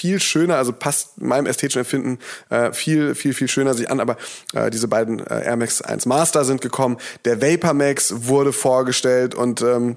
[0.00, 4.00] viel schöner, also passt meinem ästhetischen Empfinden äh, viel, viel, viel schöner sich an.
[4.00, 4.16] Aber
[4.54, 6.96] äh, diese beiden äh, Air Max 1 Master sind gekommen.
[7.26, 9.96] Der Vapor Max wurde vorgestellt und ähm,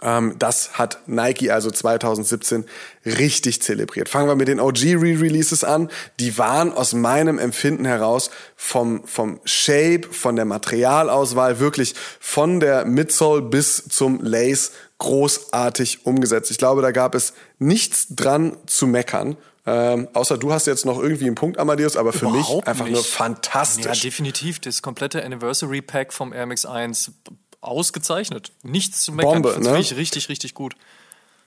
[0.00, 2.64] das hat Nike also 2017
[3.06, 4.08] richtig zelebriert.
[4.08, 5.88] Fangen wir mit den OG Re-Releases an.
[6.20, 12.84] Die waren aus meinem Empfinden heraus vom, vom Shape, von der Materialauswahl, wirklich von der
[12.84, 16.50] Midsole bis zum Lace großartig umgesetzt.
[16.50, 19.36] Ich glaube, da gab es nichts dran zu meckern.
[19.66, 22.84] Ähm, außer du hast jetzt noch irgendwie einen Punkt, Amadeus, aber für mich Überhaupt einfach
[22.84, 22.94] nicht.
[22.94, 23.86] nur fantastisch.
[23.86, 24.60] Ja, definitiv.
[24.60, 27.12] Das komplette Anniversary Pack vom Air Max 1
[27.64, 28.52] ausgezeichnet.
[28.62, 29.42] Nichts zu meckern.
[29.42, 29.70] Bombe, Ich ne?
[29.72, 30.74] wirklich richtig, richtig gut.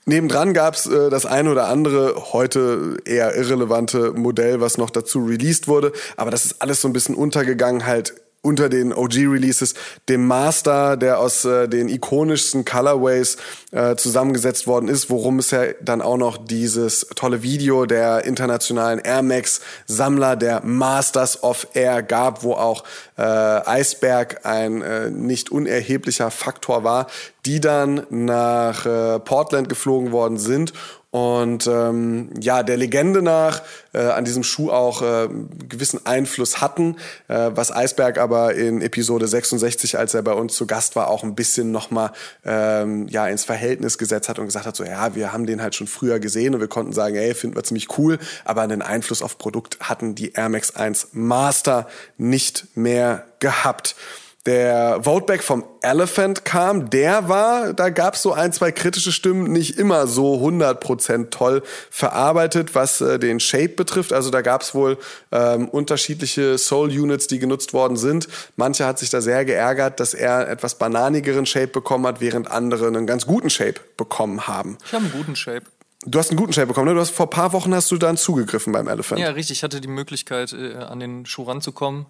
[0.04, 5.68] Nebendran gab's äh, das eine oder andere heute eher irrelevante Modell, was noch dazu released
[5.68, 5.92] wurde.
[6.16, 9.74] Aber das ist alles so ein bisschen untergegangen, halt unter den OG-Releases
[10.08, 13.36] dem Master, der aus äh, den ikonischsten Colorways
[13.72, 19.00] äh, zusammengesetzt worden ist, worum es ja dann auch noch dieses tolle Video der internationalen
[19.00, 22.84] Air Max Sammler der Masters of Air gab, wo auch
[23.16, 27.08] äh, Eisberg ein äh, nicht unerheblicher Faktor war,
[27.44, 30.72] die dann nach äh, Portland geflogen worden sind
[31.10, 33.62] und ähm, ja, der Legende nach
[33.94, 35.28] äh, an diesem Schuh auch äh,
[35.66, 36.96] gewissen Einfluss hatten,
[37.28, 41.22] äh, was Eisberg aber in Episode 66, als er bei uns zu Gast war, auch
[41.22, 42.12] ein bisschen nochmal
[42.44, 45.74] ähm, ja, ins Verhältnis gesetzt hat und gesagt hat, so ja, wir haben den halt
[45.74, 49.22] schon früher gesehen und wir konnten sagen, ey, finden wir ziemlich cool, aber einen Einfluss
[49.22, 53.96] auf Produkt hatten die Air Max 1 Master nicht mehr gehabt
[54.46, 59.52] der Voteback vom Elephant kam, der war, da gab es so ein, zwei kritische Stimmen,
[59.52, 64.12] nicht immer so 100% toll verarbeitet, was äh, den Shape betrifft.
[64.12, 64.98] Also da gab es wohl
[65.32, 68.28] ähm, unterschiedliche Soul-Units, die genutzt worden sind.
[68.56, 72.86] Manche hat sich da sehr geärgert, dass er etwas bananigeren Shape bekommen hat, während andere
[72.86, 74.78] einen ganz guten Shape bekommen haben.
[74.86, 75.66] Ich habe einen guten Shape.
[76.06, 76.94] Du hast einen guten Shape bekommen, ne?
[76.94, 79.20] Du hast vor ein paar Wochen hast du dann zugegriffen beim Elephant.
[79.20, 79.58] Ja, richtig.
[79.58, 82.06] Ich hatte die Möglichkeit, äh, an den Schuh ranzukommen.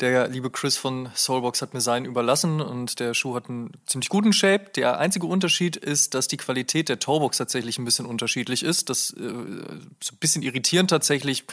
[0.00, 4.08] Der liebe Chris von Soulbox hat mir seinen überlassen und der Schuh hat einen ziemlich
[4.08, 4.70] guten Shape.
[4.74, 8.90] Der einzige Unterschied ist, dass die Qualität der Toebox tatsächlich ein bisschen unterschiedlich ist.
[8.90, 11.44] Das äh, so ein bisschen irritierend tatsächlich.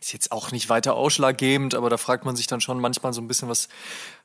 [0.00, 3.20] Ist jetzt auch nicht weiter ausschlaggebend, aber da fragt man sich dann schon manchmal so
[3.20, 3.68] ein bisschen, was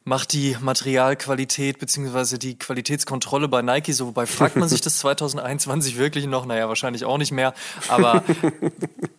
[0.06, 4.08] macht die Materialqualität beziehungsweise die Qualitätskontrolle bei Nike so.
[4.08, 6.46] Wobei fragt man sich das 2021 wirklich noch?
[6.46, 7.54] Naja, wahrscheinlich auch nicht mehr.
[7.90, 8.24] Aber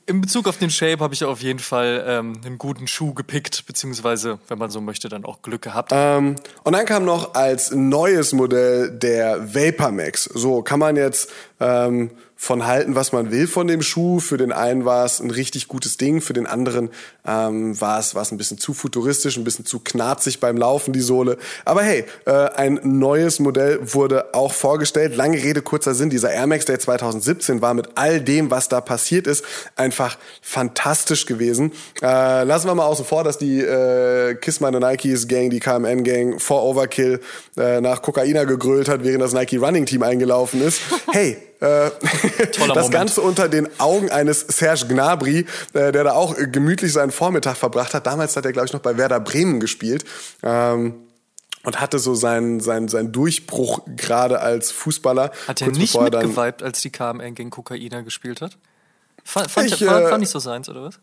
[0.06, 3.66] in Bezug auf den Shape habe ich auf jeden Fall ähm, einen guten Schuh gepickt,
[3.66, 5.90] beziehungsweise, wenn man so möchte, dann auch Glück gehabt.
[5.92, 10.24] Ähm, und dann kam noch als neues Modell der Vapor Max.
[10.24, 14.20] So kann man jetzt ähm, von halten, was man will von dem Schuh.
[14.20, 16.90] Für den einen war es ein richtig gutes Ding, für den anderen
[17.26, 20.92] ähm, war es war es ein bisschen zu futuristisch, ein bisschen zu knarzig beim Laufen
[20.92, 21.38] die Sohle.
[21.64, 25.16] Aber hey, äh, ein neues Modell wurde auch vorgestellt.
[25.16, 26.10] Lange Rede kurzer Sinn.
[26.10, 29.44] Dieser Air Max Day 2017 war mit all dem, was da passiert ist,
[29.74, 31.72] einfach fantastisch gewesen.
[32.02, 36.04] Äh, lassen wir mal außen vor, dass die äh, Kiss Meine Nikes Gang, die KMN
[36.04, 37.20] Gang vor Overkill
[37.56, 40.80] äh, nach Kokaina gegrölt hat, während das Nike Running Team eingelaufen ist.
[41.12, 41.90] Hey, äh,
[42.38, 42.90] das Moment.
[42.90, 47.94] Ganze unter den Augen eines Serge Gnabry, äh, der da auch gemütlich seinen Vormittag verbracht
[47.94, 48.06] hat.
[48.06, 50.04] Damals hat er, glaube ich, noch bei Werder Bremen gespielt.
[50.42, 50.94] Ähm,
[51.62, 55.32] und hatte so seinen, seinen, seinen Durchbruch gerade als Fußballer.
[55.48, 58.56] Hat er nicht mitgeweibt, als die KMN gegen Kokaina gespielt hat?
[59.24, 61.00] Fand, ich, fand, fand nicht so seins, oder was?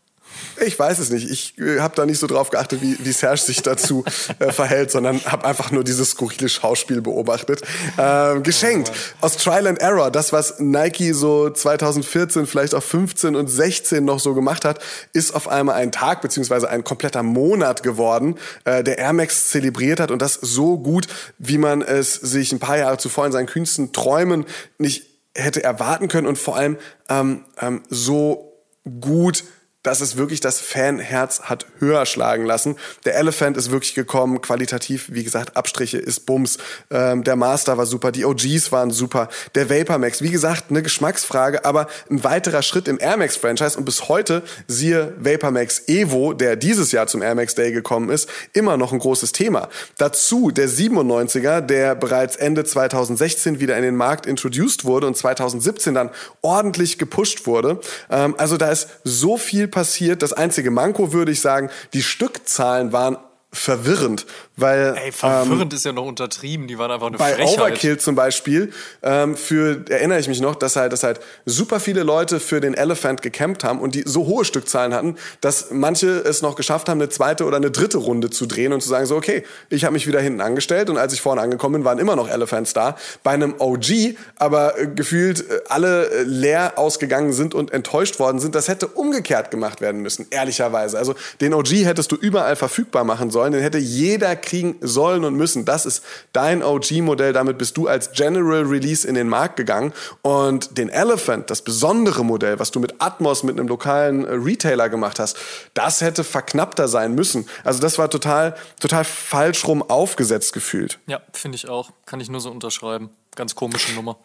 [0.64, 1.30] Ich weiß es nicht.
[1.30, 4.04] Ich äh, habe da nicht so drauf geachtet, wie, wie Serge sich dazu
[4.38, 7.62] äh, verhält, sondern habe einfach nur dieses skurrile Schauspiel beobachtet.
[7.98, 13.36] Ähm, geschenkt oh aus Trial and Error, das was Nike so 2014, vielleicht auch 15
[13.36, 14.80] und 16 noch so gemacht hat,
[15.12, 20.00] ist auf einmal ein Tag beziehungsweise ein kompletter Monat geworden, äh, der Air Max zelebriert
[20.00, 21.06] hat und das so gut,
[21.38, 24.44] wie man es sich ein paar Jahre zuvor in seinen kühnsten Träumen
[24.78, 25.06] nicht
[25.36, 26.76] hätte erwarten können und vor allem
[27.08, 28.52] ähm, ähm, so
[29.00, 29.44] gut
[29.84, 32.76] dass es wirklich das Fanherz hat höher schlagen lassen.
[33.04, 36.58] Der Elephant ist wirklich gekommen, qualitativ, wie gesagt, Abstriche ist Bums.
[36.90, 39.28] Ähm, der Master war super, die OGs waren super.
[39.54, 43.78] Der Vapor Max, wie gesagt, eine Geschmacksfrage, aber ein weiterer Schritt im Air Max Franchise
[43.78, 48.08] und bis heute siehe Vapor Max Evo, der dieses Jahr zum Air Max Day gekommen
[48.08, 49.68] ist, immer noch ein großes Thema.
[49.98, 55.92] Dazu der 97er, der bereits Ende 2016 wieder in den Markt introduced wurde und 2017
[55.92, 57.80] dann ordentlich gepusht wurde.
[58.10, 60.22] Ähm, also da ist so viel passiert.
[60.22, 63.18] Das einzige Manko würde ich sagen, die Stückzahlen waren
[63.54, 66.66] verwirrend, weil Ey, verwirrend ähm, ist ja noch untertrieben.
[66.66, 67.58] Die waren einfach eine bei Frechheit.
[67.58, 72.02] Overkill zum Beispiel ähm, für erinnere ich mich noch, dass halt dass halt super viele
[72.02, 76.42] Leute für den Elephant gecampt haben und die so hohe Stückzahlen hatten, dass manche es
[76.42, 79.16] noch geschafft haben, eine zweite oder eine dritte Runde zu drehen und zu sagen so
[79.16, 82.16] okay, ich habe mich wieder hinten angestellt und als ich vorne angekommen bin, waren immer
[82.16, 82.96] noch Elephants da.
[83.22, 88.40] Bei einem OG, aber äh, gefühlt äh, alle äh, leer ausgegangen sind und enttäuscht worden
[88.40, 90.98] sind, das hätte umgekehrt gemacht werden müssen, ehrlicherweise.
[90.98, 95.24] Also den OG hättest du überall verfügbar machen sollen sollen, den hätte jeder kriegen sollen
[95.24, 95.64] und müssen.
[95.64, 96.02] Das ist
[96.32, 101.50] dein OG-Modell, damit bist du als General Release in den Markt gegangen und den Elephant,
[101.50, 105.36] das besondere Modell, was du mit Atmos, mit einem lokalen äh, Retailer gemacht hast,
[105.74, 107.46] das hätte verknappter sein müssen.
[107.64, 110.98] Also das war total, total falsch rum aufgesetzt gefühlt.
[111.06, 111.90] Ja, finde ich auch.
[112.06, 113.10] Kann ich nur so unterschreiben.
[113.36, 114.16] Ganz komische Nummer.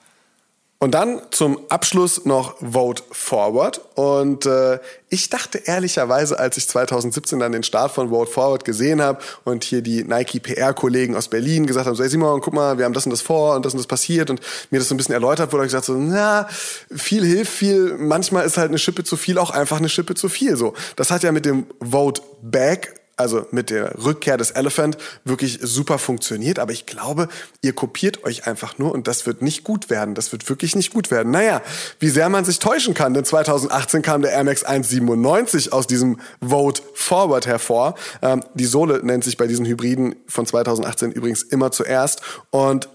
[0.82, 3.82] Und dann zum Abschluss noch Vote Forward.
[3.96, 9.02] Und äh, ich dachte ehrlicherweise, als ich 2017 dann den Start von Vote Forward gesehen
[9.02, 12.78] habe und hier die Nike PR-Kollegen aus Berlin gesagt haben, so, hey Simon, guck mal,
[12.78, 14.40] wir haben das und das vor und das und das passiert und
[14.70, 16.48] mir das so ein bisschen erläutert wurde, ich gesagt so, na,
[16.90, 20.30] viel hilft viel, manchmal ist halt eine Schippe zu viel auch einfach eine Schippe zu
[20.30, 20.56] viel.
[20.56, 25.60] So, Das hat ja mit dem Vote Back also mit der Rückkehr des Elephant, wirklich
[25.62, 26.60] super funktioniert.
[26.60, 27.28] Aber ich glaube,
[27.62, 30.16] ihr kopiert euch einfach nur und das wird nicht gut werden.
[30.16, 31.32] Das wird wirklich nicht gut werden.
[31.32, 31.62] Naja,
[32.00, 36.20] wie sehr man sich täuschen kann, denn 2018 kam der Air Max 197 aus diesem
[36.42, 37.96] Vote Forward hervor.
[38.22, 42.22] Ähm, die Sohle nennt sich bei diesen Hybriden von 2018 übrigens immer zuerst.
[42.52, 42.90] Und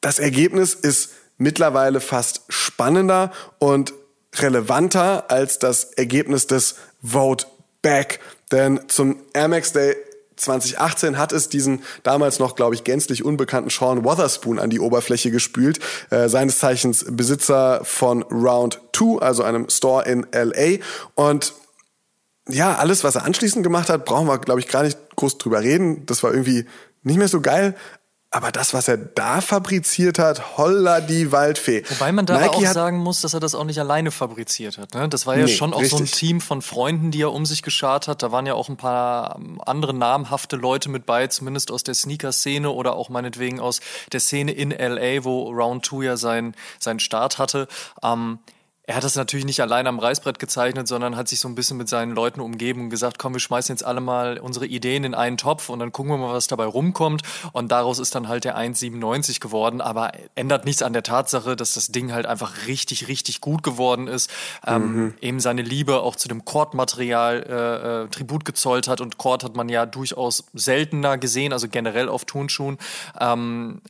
[0.00, 3.94] das Ergebnis ist mittlerweile fast spannender und
[4.36, 7.46] relevanter als das Ergebnis des Vote
[7.82, 8.20] Back.
[8.52, 9.96] Denn zum Air Max Day
[10.36, 15.30] 2018 hat es diesen damals noch, glaube ich, gänzlich unbekannten Sean Wotherspoon an die Oberfläche
[15.30, 15.80] gespült,
[16.10, 20.78] äh, seines Zeichens Besitzer von Round 2, also einem Store in LA.
[21.14, 21.54] Und
[22.48, 25.60] ja, alles, was er anschließend gemacht hat, brauchen wir, glaube ich, gar nicht groß drüber
[25.60, 26.06] reden.
[26.06, 26.66] Das war irgendwie
[27.02, 27.74] nicht mehr so geil.
[28.30, 31.82] Aber das, was er da fabriziert hat, holla die Waldfee.
[31.88, 34.94] Wobei man da auch sagen muss, dass er das auch nicht alleine fabriziert hat.
[34.94, 35.08] Ne?
[35.08, 35.98] Das war ja nee, schon auch richtig.
[35.98, 38.22] so ein Team von Freunden, die er um sich geschart hat.
[38.22, 41.94] Da waren ja auch ein paar ähm, andere namhafte Leute mit bei, zumindest aus der
[41.94, 43.80] Sneaker-Szene oder auch meinetwegen aus
[44.12, 47.66] der Szene in LA, wo Round 2 ja sein, seinen Start hatte.
[48.02, 48.40] Ähm,
[48.88, 51.76] er hat das natürlich nicht allein am Reißbrett gezeichnet, sondern hat sich so ein bisschen
[51.76, 55.14] mit seinen Leuten umgeben und gesagt, komm, wir schmeißen jetzt alle mal unsere Ideen in
[55.14, 57.20] einen Topf und dann gucken wir mal, was dabei rumkommt.
[57.52, 61.74] Und daraus ist dann halt der 1,97 geworden, aber ändert nichts an der Tatsache, dass
[61.74, 64.30] das Ding halt einfach richtig, richtig gut geworden ist.
[64.66, 65.14] Ähm, mhm.
[65.20, 69.54] Eben seine Liebe auch zu dem Kordmaterial äh, äh, Tribut gezollt hat und Kord hat
[69.54, 72.78] man ja durchaus seltener gesehen, also generell auf Turnschuhen.
[73.20, 73.82] Ähm,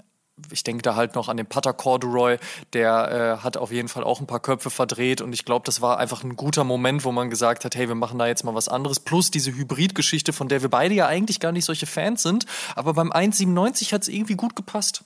[0.51, 2.39] ich denke da halt noch an den Putter Corduroy,
[2.73, 5.81] der äh, hat auf jeden Fall auch ein paar Köpfe verdreht und ich glaube, das
[5.81, 8.55] war einfach ein guter Moment, wo man gesagt hat, hey, wir machen da jetzt mal
[8.55, 9.01] was anderes.
[9.01, 12.95] Plus diese Hybrid-Geschichte, von der wir beide ja eigentlich gar nicht solche Fans sind, aber
[12.95, 15.05] beim 1,97 hat es irgendwie gut gepasst.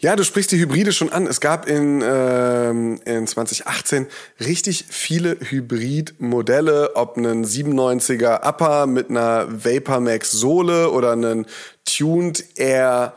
[0.00, 1.26] Ja, du sprichst die Hybride schon an.
[1.26, 4.06] Es gab in, ähm, in 2018
[4.40, 11.46] richtig viele Hybrid-Modelle, ob einen 97er Upper mit einer Vapor Max Sohle oder einen
[11.84, 13.14] Tuned Air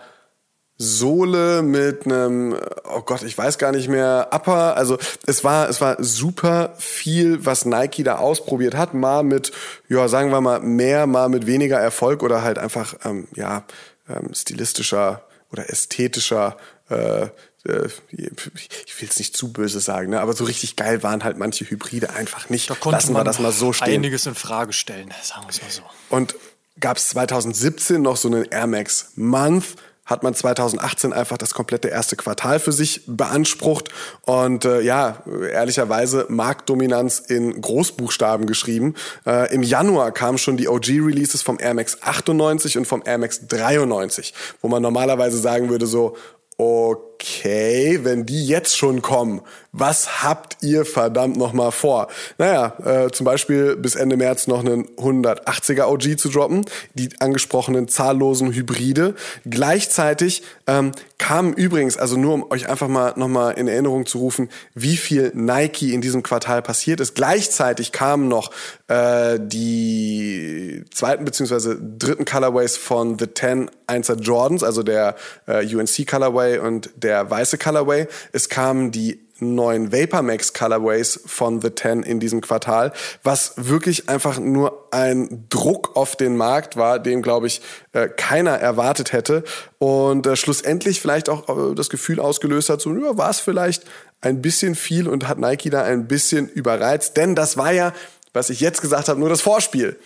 [0.82, 4.76] Sohle mit einem, oh Gott, ich weiß gar nicht mehr, Upper.
[4.76, 8.96] Also es war, es war super viel, was Nike da ausprobiert hat.
[8.96, 9.52] Mal mit,
[9.90, 13.64] ja, sagen wir mal, mehr, mal mit weniger Erfolg oder halt einfach, ähm, ja,
[14.10, 16.58] ähm, stilistischer oder ästhetischer
[16.90, 17.26] äh,
[17.66, 20.20] äh ich will es nicht zu böse sagen, ne?
[20.20, 22.72] aber so richtig geil waren halt manche Hybride einfach nicht.
[22.72, 23.94] Da Lassen wir das mal so stehen.
[23.94, 25.84] Einiges in Frage stellen, sagen wir es mal so.
[26.10, 26.36] Und
[26.80, 31.88] gab es 2017 noch so einen Air Max Month, hat man 2018 einfach das komplette
[31.88, 33.90] erste Quartal für sich beansprucht
[34.26, 38.96] und äh, ja, ehrlicherweise Marktdominanz in Großbuchstaben geschrieben.
[39.26, 43.48] Äh, Im Januar kamen schon die OG-Releases vom Air Max 98 und vom Air Max
[43.48, 46.18] 93, wo man normalerweise sagen würde so,
[46.58, 47.11] okay,
[48.04, 52.08] wenn die jetzt schon kommen, was habt ihr verdammt noch mal vor?
[52.38, 57.88] Naja, äh, zum Beispiel bis Ende März noch einen 180er OG zu droppen, die angesprochenen
[57.88, 59.16] zahllosen Hybride.
[59.50, 64.18] Gleichzeitig ähm, kamen übrigens, also nur um euch einfach mal noch mal in Erinnerung zu
[64.18, 67.16] rufen, wie viel Nike in diesem Quartal passiert ist.
[67.16, 68.52] Gleichzeitig kamen noch
[68.88, 75.16] äh, die zweiten beziehungsweise dritten Colorways von The Ten 1er Jordans, also der
[75.48, 78.08] äh, UNC Colorway und der weiße Colorway.
[78.32, 82.94] Es kamen die neuen Vapormax Colorways von The Ten in diesem Quartal,
[83.24, 87.62] was wirklich einfach nur ein Druck auf den Markt war, den, glaube ich,
[87.94, 89.44] äh, keiner erwartet hätte
[89.80, 93.84] und äh, schlussendlich vielleicht auch äh, das Gefühl ausgelöst hat, so ja, war es vielleicht
[94.22, 97.94] ein bisschen viel und hat Nike da ein bisschen überreizt, denn das war ja,
[98.34, 99.98] was ich jetzt gesagt habe, nur das Vorspiel.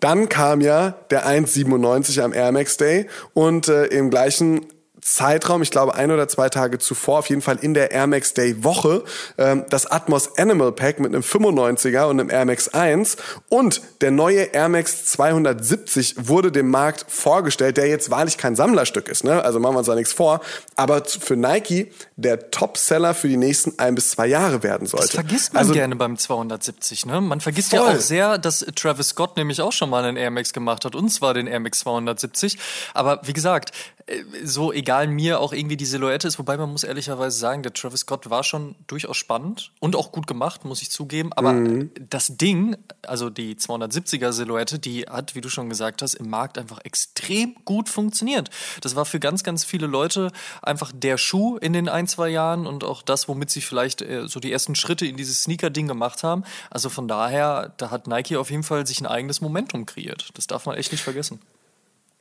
[0.00, 4.66] Dann kam ja der 1,97 am Air Max Day und äh, im gleichen
[5.02, 8.34] Zeitraum, ich glaube ein oder zwei Tage zuvor, auf jeden Fall in der Air Max
[8.34, 9.02] Day Woche,
[9.36, 13.16] ähm, das Atmos Animal Pack mit einem 95er und einem Air Max 1
[13.48, 19.08] und der neue Air Max 270 wurde dem Markt vorgestellt, der jetzt wahrlich kein Sammlerstück
[19.08, 19.44] ist, ne?
[19.44, 20.40] also machen wir uns da nichts vor,
[20.76, 25.06] aber für Nike der Topseller für die nächsten ein bis zwei Jahre werden sollte.
[25.06, 27.20] Das vergisst man also, gerne beim 270, ne?
[27.20, 27.80] Man vergisst voll.
[27.80, 30.94] ja auch sehr, dass Travis Scott nämlich auch schon mal einen Air Max gemacht hat
[30.94, 32.56] und zwar den Air Max 270,
[32.94, 33.72] aber wie gesagt,
[34.06, 37.72] äh, so egal mir auch irgendwie die Silhouette ist, wobei man muss ehrlicherweise sagen, der
[37.72, 41.32] Travis Scott war schon durchaus spannend und auch gut gemacht, muss ich zugeben.
[41.32, 41.90] Aber mhm.
[42.10, 42.76] das Ding,
[43.06, 47.54] also die 270er Silhouette, die hat, wie du schon gesagt hast, im Markt einfach extrem
[47.64, 48.50] gut funktioniert.
[48.80, 50.30] Das war für ganz, ganz viele Leute
[50.62, 54.28] einfach der Schuh in den ein, zwei Jahren und auch das, womit sie vielleicht äh,
[54.28, 56.44] so die ersten Schritte in dieses Sneaker-Ding gemacht haben.
[56.70, 60.30] Also von daher, da hat Nike auf jeden Fall sich ein eigenes Momentum kreiert.
[60.34, 61.40] Das darf man echt nicht vergessen.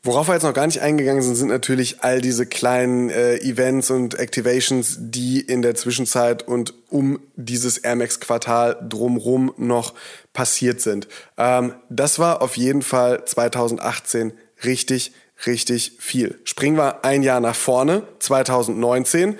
[0.04, 3.92] Worauf wir jetzt noch gar nicht eingegangen sind, sind natürlich all diese kleinen äh, Events
[3.92, 9.94] und Activations, die in der Zwischenzeit und um dieses Air Max Quartal drumrum noch
[10.34, 11.08] passiert sind.
[11.38, 14.34] Ähm, das war auf jeden Fall 2018
[14.64, 15.12] richtig,
[15.46, 16.40] richtig viel.
[16.46, 19.38] Springen wir ein Jahr nach vorne, 2019.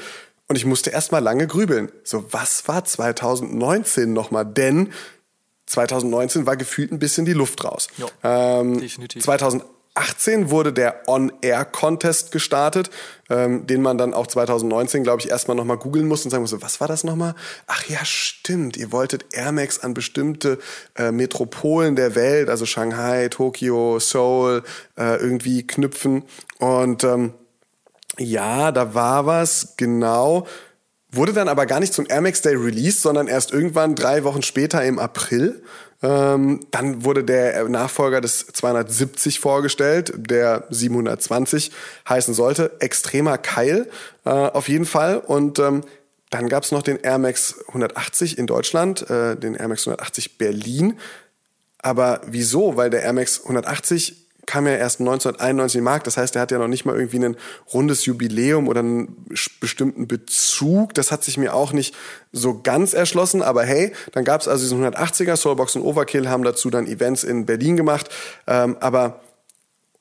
[0.48, 1.92] Und ich musste erst mal lange grübeln.
[2.04, 4.46] So, was war 2019 nochmal?
[4.46, 4.94] Denn
[5.66, 7.88] 2019 war gefühlt ein bisschen die Luft raus.
[7.98, 9.24] Jo, ähm, definitiv.
[9.24, 9.81] 2018
[10.50, 12.90] wurde der On-Air-Contest gestartet,
[13.30, 16.62] ähm, den man dann auch 2019, glaube ich, erstmal nochmal googeln musste und sagen musste,
[16.62, 17.36] was war das nochmal?
[17.68, 20.60] Ach ja, stimmt, ihr wolltet Air Max an bestimmte
[20.96, 24.64] äh, Metropolen der Welt, also Shanghai, Tokio, Seoul,
[24.98, 26.24] äh, irgendwie knüpfen.
[26.60, 27.34] Und ähm,
[28.18, 30.48] ja, da war was, genau.
[31.14, 34.44] Wurde dann aber gar nicht zum Air Max Day released, sondern erst irgendwann drei Wochen
[34.44, 35.62] später im April.
[36.02, 41.72] Ähm, dann wurde der Nachfolger des 270 vorgestellt, der 720
[42.08, 42.78] heißen sollte.
[42.80, 43.90] Extremer Keil
[44.26, 45.18] äh, auf jeden Fall.
[45.18, 45.82] Und ähm,
[46.30, 50.38] dann gab es noch den Air Max 180 in Deutschland, äh, den Air Max 180
[50.38, 50.98] Berlin.
[51.80, 52.78] Aber wieso?
[52.78, 54.21] Weil der Air Max 180
[54.52, 56.08] kam ja erst 1991 in den Markt.
[56.08, 57.38] Das heißt, er hat ja noch nicht mal irgendwie ein
[57.74, 59.26] rundes Jubiläum oder einen
[59.62, 60.94] bestimmten Bezug.
[60.94, 61.96] Das hat sich mir auch nicht
[62.34, 63.44] so ganz erschlossen.
[63.44, 67.24] Aber hey, dann gab es also diesen 180er, Soulbox und Overkill haben dazu dann Events
[67.24, 68.10] in Berlin gemacht.
[68.46, 69.22] Ähm, aber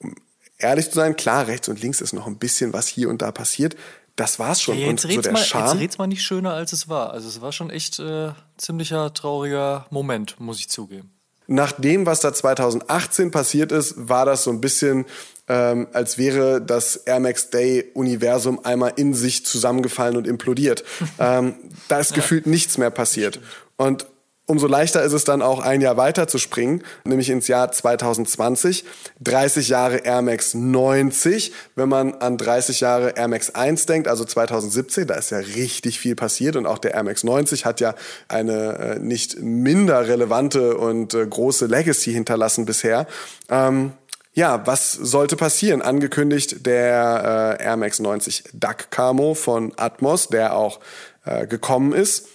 [0.00, 0.16] um
[0.58, 3.30] ehrlich zu sein, klar, rechts und links ist noch ein bisschen was hier und da
[3.30, 3.76] passiert.
[4.16, 4.76] Das war's schon.
[4.76, 5.68] Ja, jetzt und so der mal, Charme.
[5.68, 7.12] jetzt red's mal nicht schöner, als es war.
[7.12, 11.12] Also es war schon echt äh, ziemlicher trauriger Moment, muss ich zugeben.
[11.52, 15.04] Nach dem, was da 2018 passiert ist, war das so ein bisschen,
[15.48, 20.84] ähm, als wäre das Air Max Day Universum einmal in sich zusammengefallen und implodiert.
[21.18, 21.54] ähm,
[21.88, 23.40] da ist gefühlt nichts mehr passiert.
[23.76, 24.06] Und
[24.50, 28.84] umso leichter ist es dann auch ein Jahr weiter zu springen, nämlich ins Jahr 2020.
[29.20, 31.52] 30 Jahre Air Max 90.
[31.76, 36.00] Wenn man an 30 Jahre Air Max 1 denkt, also 2017, da ist ja richtig
[36.00, 37.94] viel passiert und auch der Air Max 90 hat ja
[38.28, 43.06] eine äh, nicht minder relevante und äh, große Legacy hinterlassen bisher.
[43.48, 43.92] Ähm,
[44.32, 45.80] ja, was sollte passieren?
[45.80, 50.80] Angekündigt der äh, Air Max 90 Duck Camo von Atmos, der auch
[51.24, 52.26] äh, gekommen ist.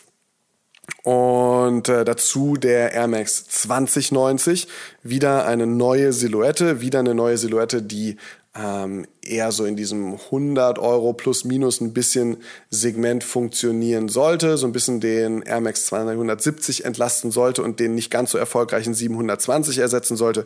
[1.06, 4.68] Und äh, dazu der Air Max 2090,
[5.04, 8.18] wieder eine neue Silhouette, wieder eine neue Silhouette, die
[8.56, 12.38] ähm, eher so in diesem 100 Euro plus minus ein bisschen
[12.72, 18.10] Segment funktionieren sollte, so ein bisschen den Air Max 270 entlasten sollte und den nicht
[18.10, 20.46] ganz so erfolgreichen 720 ersetzen sollte.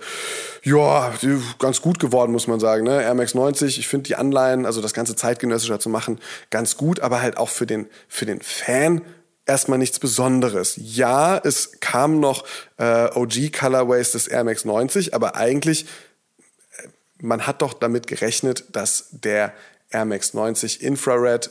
[0.63, 1.13] Ja,
[1.59, 2.83] ganz gut geworden, muss man sagen.
[2.83, 3.01] Ne?
[3.01, 6.99] Air Max 90, ich finde die Anleihen, also das ganze zeitgenössischer zu machen, ganz gut,
[6.99, 9.03] aber halt auch für den, für den Fan
[9.49, 10.75] erstmal nichts Besonderes.
[10.77, 12.45] Ja, es kam noch
[12.77, 15.85] äh, OG Colorways des Air Max 90, aber eigentlich,
[16.77, 16.87] äh,
[17.21, 19.51] man hat doch damit gerechnet, dass der
[19.89, 21.49] Air Max 90 Infrared,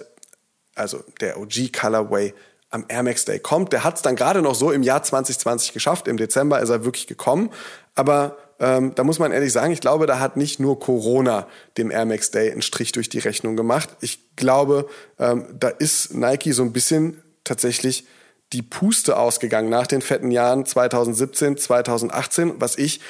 [0.76, 2.32] also der OG Colorway,
[2.70, 3.72] am Air Max Day kommt.
[3.72, 6.06] Der hat es dann gerade noch so im Jahr 2020 geschafft.
[6.06, 7.50] Im Dezember ist er wirklich gekommen.
[7.94, 11.90] Aber ähm, da muss man ehrlich sagen, ich glaube, da hat nicht nur Corona dem
[11.90, 13.88] Air Max Day einen Strich durch die Rechnung gemacht.
[14.02, 14.86] Ich glaube,
[15.18, 18.04] ähm, da ist Nike so ein bisschen tatsächlich
[18.52, 23.00] die Puste ausgegangen nach den fetten Jahren 2017, 2018, was ich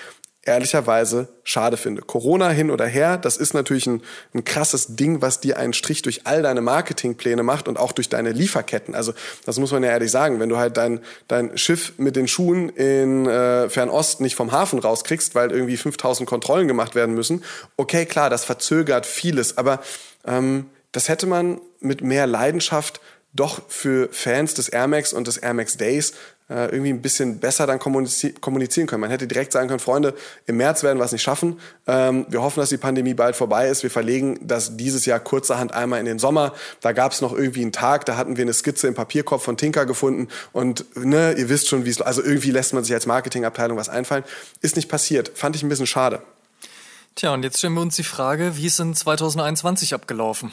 [0.49, 2.03] ehrlicherweise schade finde.
[2.03, 4.03] Corona hin oder her, das ist natürlich ein,
[4.35, 8.09] ein krasses Ding, was dir einen Strich durch all deine Marketingpläne macht und auch durch
[8.09, 8.95] deine Lieferketten.
[8.95, 9.13] Also
[9.45, 12.71] das muss man ja ehrlich sagen, wenn du halt dein, dein Schiff mit den Schuhen
[12.71, 17.45] in äh, Fernost nicht vom Hafen rauskriegst, weil irgendwie 5000 Kontrollen gemacht werden müssen,
[17.77, 19.81] okay, klar, das verzögert vieles, aber
[20.27, 23.01] ähm, das hätte man mit mehr Leidenschaft
[23.39, 26.13] doch für Fans des Air Max und des Air Max Days
[26.51, 29.01] äh, irgendwie ein bisschen besser dann kommunizieren können.
[29.01, 30.15] Man hätte direkt sagen können, Freunde,
[30.47, 31.61] im März werden wir es nicht schaffen.
[31.87, 33.83] Ähm, wir hoffen, dass die Pandemie bald vorbei ist.
[33.83, 36.55] Wir verlegen das dieses Jahr kurzerhand einmal in den Sommer.
[36.81, 39.57] Da gab es noch irgendwie einen Tag, da hatten wir eine Skizze im Papierkorb von
[39.57, 43.07] Tinker gefunden und ne, ihr wisst schon, wie es, also irgendwie lässt man sich als
[43.07, 44.25] Marketingabteilung was einfallen.
[44.63, 45.33] Ist nicht passiert.
[45.35, 46.23] Fand ich ein bisschen schade.
[47.15, 50.51] Tja, und jetzt stellen wir uns die Frage, wie ist in 2021 abgelaufen?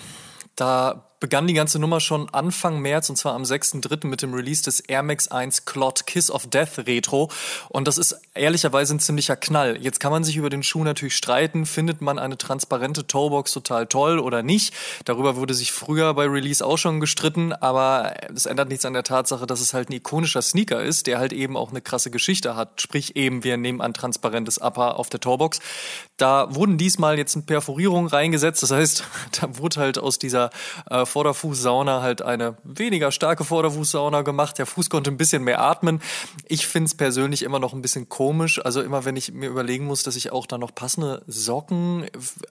[0.56, 4.08] Da begann die ganze Nummer schon Anfang März und zwar am 6.3.
[4.08, 7.32] mit dem Release des Air Max 1 Clot Kiss of Death Retro.
[7.70, 9.78] Und das ist ehrlicherweise ein ziemlicher Knall.
[9.82, 11.66] Jetzt kann man sich über den Schuh natürlich streiten.
[11.66, 14.74] Findet man eine transparente Toebox total toll oder nicht?
[15.06, 19.04] Darüber wurde sich früher bei Release auch schon gestritten, aber es ändert nichts an der
[19.04, 22.56] Tatsache, dass es halt ein ikonischer Sneaker ist, der halt eben auch eine krasse Geschichte
[22.56, 22.82] hat.
[22.82, 25.60] Sprich eben, wir nehmen ein transparentes Upper auf der Toebox.
[26.18, 28.64] Da wurden diesmal jetzt Perforierungen reingesetzt.
[28.64, 29.04] Das heißt,
[29.42, 30.50] da wurde halt aus dieser
[30.90, 34.58] äh, der Vorderfußsauna halt eine weniger starke Vorderfußsauna gemacht.
[34.58, 36.02] Der Fuß konnte ein bisschen mehr atmen.
[36.48, 38.64] Ich finde es persönlich immer noch ein bisschen komisch.
[38.64, 42.08] Also immer wenn ich mir überlegen muss, dass ich auch da noch passende Socken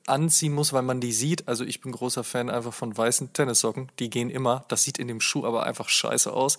[0.07, 1.49] anziehen muss, weil man die sieht.
[1.49, 3.91] Also ich bin großer Fan einfach von weißen Tennissocken.
[3.99, 4.65] Die gehen immer.
[4.69, 6.59] Das sieht in dem Schuh aber einfach scheiße aus.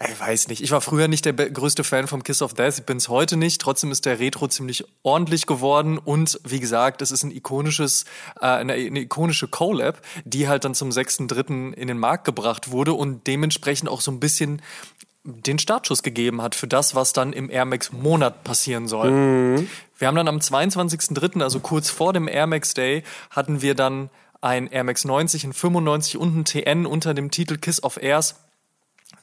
[0.00, 0.60] Ich weiß nicht.
[0.60, 2.78] Ich war früher nicht der größte Fan vom Kiss of Death.
[2.78, 3.60] Ich bin es heute nicht.
[3.60, 5.98] Trotzdem ist der Retro ziemlich ordentlich geworden.
[5.98, 8.04] Und wie gesagt, es ist ein ikonisches,
[8.40, 11.72] äh, eine, eine ikonische Collab, die halt dann zum 6.3.
[11.72, 14.62] in den Markt gebracht wurde und dementsprechend auch so ein bisschen
[15.22, 19.10] den Startschuss gegeben hat für das, was dann im Air Max Monat passieren soll.
[19.10, 19.68] Mhm.
[19.96, 24.10] Wir haben dann am 22.3., also kurz vor dem Air Max Day, hatten wir dann
[24.42, 28.34] ein Air Max 90, ein 95 und ein TN unter dem Titel Kiss of Airs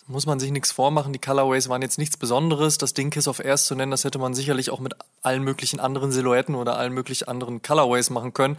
[0.07, 1.13] muss man sich nichts vormachen.
[1.13, 2.77] Die Colorways waren jetzt nichts Besonderes.
[2.77, 5.79] Das Ding Kiss of Airs zu nennen, das hätte man sicherlich auch mit allen möglichen
[5.79, 8.57] anderen Silhouetten oder allen möglichen anderen Colorways machen können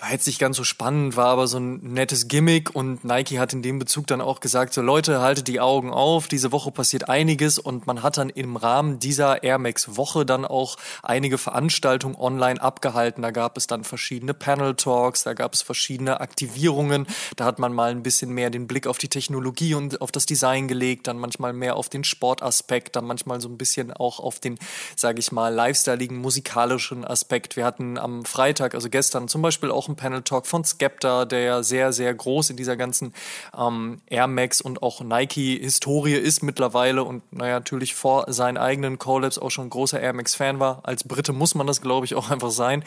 [0.00, 3.52] war jetzt nicht ganz so spannend, war aber so ein nettes Gimmick und Nike hat
[3.52, 7.10] in dem Bezug dann auch gesagt, so Leute, haltet die Augen auf, diese Woche passiert
[7.10, 12.14] einiges und man hat dann im Rahmen dieser Air Max Woche dann auch einige Veranstaltungen
[12.16, 13.22] online abgehalten.
[13.22, 17.74] Da gab es dann verschiedene Panel Talks, da gab es verschiedene Aktivierungen, da hat man
[17.74, 21.18] mal ein bisschen mehr den Blick auf die Technologie und auf das Design gelegt, dann
[21.18, 24.58] manchmal mehr auf den Sportaspekt, dann manchmal so ein bisschen auch auf den,
[24.96, 27.56] sage ich mal, lifestyleigen, musikalischen Aspekt.
[27.56, 31.40] Wir hatten am Freitag, also gestern zum Beispiel auch ein Panel Talk von Skepta, der
[31.40, 33.14] ja sehr, sehr groß in dieser ganzen
[33.56, 39.38] ähm, Air Max und auch Nike-Historie ist mittlerweile und naja, natürlich vor seinen eigenen Collabs
[39.38, 40.80] auch schon großer Air Max-Fan war.
[40.84, 42.84] Als Brite muss man das, glaube ich, auch einfach sein.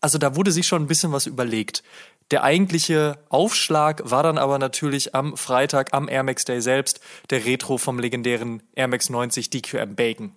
[0.00, 1.82] Also da wurde sich schon ein bisschen was überlegt.
[2.30, 7.44] Der eigentliche Aufschlag war dann aber natürlich am Freitag, am Air Max Day selbst, der
[7.44, 10.32] Retro vom legendären Air Max 90 DQM Bacon.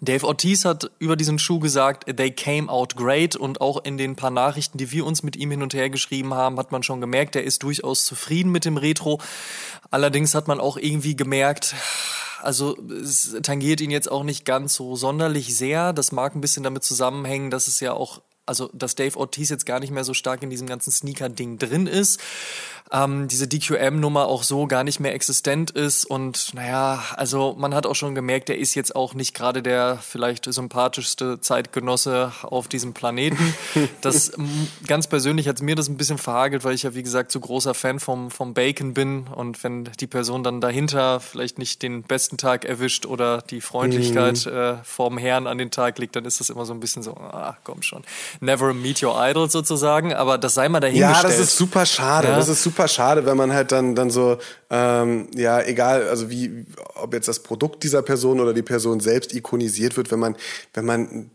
[0.00, 4.16] Dave Ortiz hat über diesen Schuh gesagt, they came out great und auch in den
[4.16, 7.00] paar Nachrichten, die wir uns mit ihm hin und her geschrieben haben, hat man schon
[7.00, 9.20] gemerkt, er ist durchaus zufrieden mit dem Retro.
[9.90, 11.74] Allerdings hat man auch irgendwie gemerkt,
[12.42, 15.92] also es tangiert ihn jetzt auch nicht ganz so sonderlich sehr.
[15.92, 19.66] Das mag ein bisschen damit zusammenhängen, dass es ja auch also dass Dave Ortiz jetzt
[19.66, 22.20] gar nicht mehr so stark in diesem ganzen Sneaker-Ding drin ist
[22.92, 26.04] ähm, diese DQM-Nummer auch so gar nicht mehr existent ist.
[26.04, 29.98] Und naja, also man hat auch schon gemerkt, er ist jetzt auch nicht gerade der
[30.00, 33.54] vielleicht sympathischste Zeitgenosse auf diesem Planeten.
[34.00, 34.32] Das
[34.86, 37.74] ganz persönlich hat mir das ein bisschen verhagelt, weil ich ja wie gesagt so großer
[37.74, 39.26] Fan vom, vom Bacon bin.
[39.26, 44.46] Und wenn die Person dann dahinter vielleicht nicht den besten Tag erwischt oder die Freundlichkeit
[44.46, 44.52] mhm.
[44.52, 47.12] äh, vorm Herrn an den Tag legt, dann ist das immer so ein bisschen so,
[47.16, 48.02] ah, komm schon.
[48.40, 51.16] Never meet your idol sozusagen, aber das sei mal dahingestellt.
[51.16, 52.28] Ja, das ist super schade.
[52.28, 52.36] Ja?
[52.36, 54.38] Das ist super schade, wenn man halt dann, dann so,
[54.70, 56.64] ähm, ja, egal, also wie,
[56.94, 60.36] ob jetzt das Produkt dieser Person oder die Person selbst ikonisiert wird, wenn man,
[60.74, 61.30] wenn man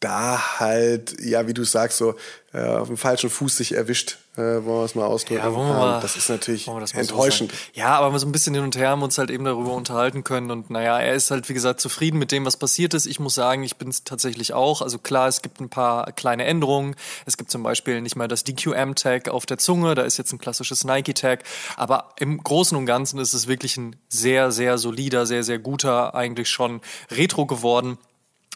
[0.00, 2.14] da halt, ja, wie du sagst, so
[2.52, 5.42] äh, auf dem falschen Fuß sich erwischt äh, wollen wir es mal ausdrücken.
[5.42, 7.50] Ja, wollen wir mal, das ist natürlich das enttäuschend.
[7.50, 9.72] So ja, aber so ein bisschen hin und her haben wir uns halt eben darüber
[9.72, 10.52] unterhalten können.
[10.52, 13.06] Und naja, er ist halt, wie gesagt, zufrieden mit dem, was passiert ist.
[13.06, 14.80] Ich muss sagen, ich bin es tatsächlich auch.
[14.80, 16.94] Also klar, es gibt ein paar kleine Änderungen.
[17.26, 19.96] Es gibt zum Beispiel nicht mal das DQM-Tag auf der Zunge.
[19.96, 21.42] Da ist jetzt ein klassisches Nike-Tag.
[21.76, 26.14] Aber im Großen und Ganzen ist es wirklich ein sehr, sehr solider, sehr, sehr guter,
[26.14, 26.80] eigentlich schon
[27.10, 27.98] Retro geworden.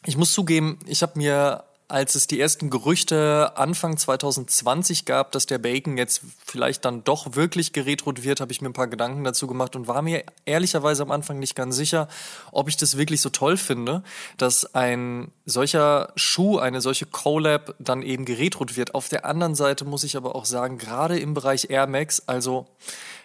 [0.05, 5.45] Ich muss zugeben, ich habe mir als es die ersten Gerüchte Anfang 2020 gab, dass
[5.45, 9.25] der Bacon jetzt vielleicht dann doch wirklich geretrot wird, habe ich mir ein paar Gedanken
[9.25, 12.09] dazu gemacht und war mir ehrlicherweise am Anfang nicht ganz sicher,
[12.51, 14.03] ob ich das wirklich so toll finde,
[14.39, 18.95] dass ein solcher Schuh, eine solche Collab dann eben geretrot wird.
[18.95, 22.67] Auf der anderen Seite muss ich aber auch sagen, gerade im Bereich Air Max, also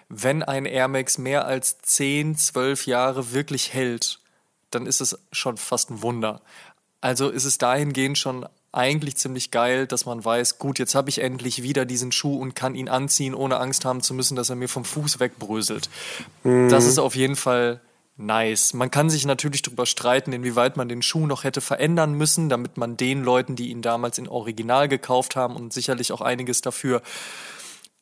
[0.09, 4.19] wenn ein Air Max mehr als 10, 12 Jahre wirklich hält,
[4.71, 6.41] dann ist es schon fast ein Wunder.
[7.01, 11.19] Also ist es dahingehend schon eigentlich ziemlich geil, dass man weiß, gut, jetzt habe ich
[11.19, 14.55] endlich wieder diesen Schuh und kann ihn anziehen, ohne Angst haben zu müssen, dass er
[14.55, 15.89] mir vom Fuß wegbröselt.
[16.43, 16.69] Mhm.
[16.69, 17.81] Das ist auf jeden Fall
[18.17, 18.73] nice.
[18.73, 22.77] Man kann sich natürlich darüber streiten, inwieweit man den Schuh noch hätte verändern müssen, damit
[22.77, 27.01] man den Leuten, die ihn damals in Original gekauft haben und sicherlich auch einiges dafür,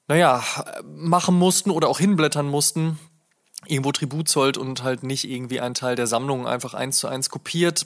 [0.08, 0.44] naja,
[0.84, 3.00] machen mussten oder auch hinblättern mussten,
[3.68, 7.30] irgendwo Tribut zollt und halt nicht irgendwie einen Teil der Sammlung einfach eins zu eins
[7.30, 7.86] kopiert.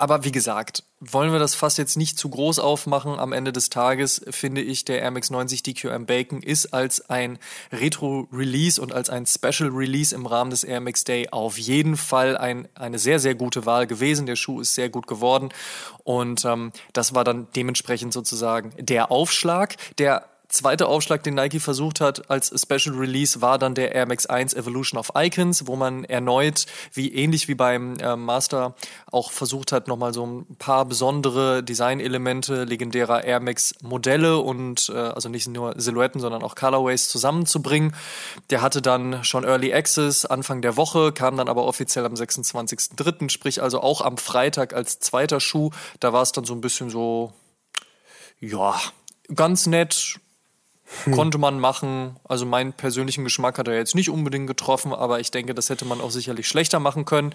[0.00, 3.18] Aber wie gesagt, wollen wir das fast jetzt nicht zu groß aufmachen.
[3.18, 7.38] Am Ende des Tages finde ich, der Air Max 90 DQM Bacon ist als ein
[7.70, 12.66] Retro-Release und als ein Special-Release im Rahmen des Air Max Day auf jeden Fall ein,
[12.74, 14.24] eine sehr, sehr gute Wahl gewesen.
[14.24, 15.50] Der Schuh ist sehr gut geworden
[16.02, 22.00] und ähm, das war dann dementsprechend sozusagen der Aufschlag, der zweite Aufschlag, den Nike versucht
[22.00, 26.04] hat als Special Release, war dann der Air Max 1 Evolution of Icons, wo man
[26.04, 28.74] erneut, wie ähnlich wie beim äh, Master,
[29.10, 34.98] auch versucht hat, nochmal so ein paar besondere Designelemente legendärer Air Max Modelle und äh,
[34.98, 37.94] also nicht nur Silhouetten, sondern auch Colorways zusammenzubringen.
[38.50, 43.30] Der hatte dann schon Early Access Anfang der Woche, kam dann aber offiziell am 26.03.,
[43.30, 45.70] sprich also auch am Freitag als zweiter Schuh.
[46.00, 47.32] Da war es dann so ein bisschen so,
[48.40, 48.80] ja,
[49.34, 50.18] ganz nett,
[51.04, 51.12] hm.
[51.14, 52.16] konnte man machen.
[52.24, 55.84] Also meinen persönlichen Geschmack hat er jetzt nicht unbedingt getroffen, aber ich denke, das hätte
[55.84, 57.34] man auch sicherlich schlechter machen können.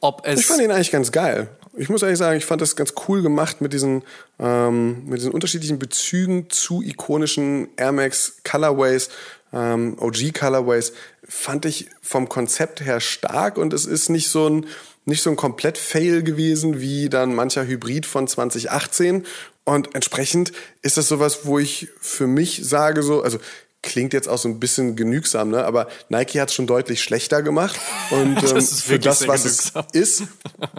[0.00, 1.48] Ob es ich fand ihn eigentlich ganz geil.
[1.76, 4.02] Ich muss ehrlich sagen, ich fand das ganz cool gemacht mit diesen,
[4.38, 9.10] ähm, mit diesen unterschiedlichen Bezügen zu ikonischen Air Max Colorways,
[9.52, 10.92] ähm, OG Colorways.
[11.26, 14.66] Fand ich vom Konzept her stark und es ist nicht so ein
[15.06, 19.26] nicht so ein komplett Fail gewesen wie dann mancher Hybrid von 2018
[19.64, 20.52] und entsprechend
[20.82, 23.38] ist das sowas, wo ich für mich sage, so, also
[23.84, 25.64] klingt jetzt auch so ein bisschen genügsam, ne?
[25.64, 27.78] aber Nike hat es schon deutlich schlechter gemacht.
[28.10, 29.86] Und ähm, das für das, was genügsam.
[29.92, 30.22] es ist,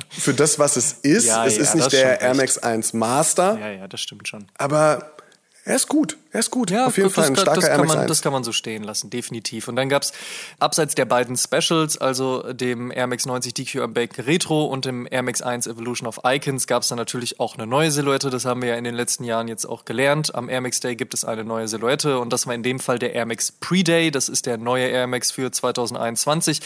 [0.09, 3.57] für das, was es ist, ja, es ja, ist nicht der Air Max 1 Master.
[3.59, 4.47] Ja, ja, das stimmt schon.
[4.57, 5.15] Aber
[5.63, 6.69] er ist gut, er ist gut.
[6.69, 9.09] Ja, Auf jeden Fall ein starker das kann, man, das kann man so stehen lassen,
[9.09, 9.69] definitiv.
[9.69, 10.11] Und dann gab's
[10.59, 15.07] abseits der beiden Specials, also dem Air Max 90 DQ am Bake Retro und dem
[15.09, 18.29] Air Max 1 Evolution of Icons, gab's dann natürlich auch eine neue Silhouette.
[18.29, 20.36] Das haben wir ja in den letzten Jahren jetzt auch gelernt.
[20.36, 22.99] Am Air Max Day gibt es eine neue Silhouette und das war in dem Fall
[22.99, 24.11] der Air Max Pre-Day.
[24.11, 26.59] Das ist der neue Air Max für 2021.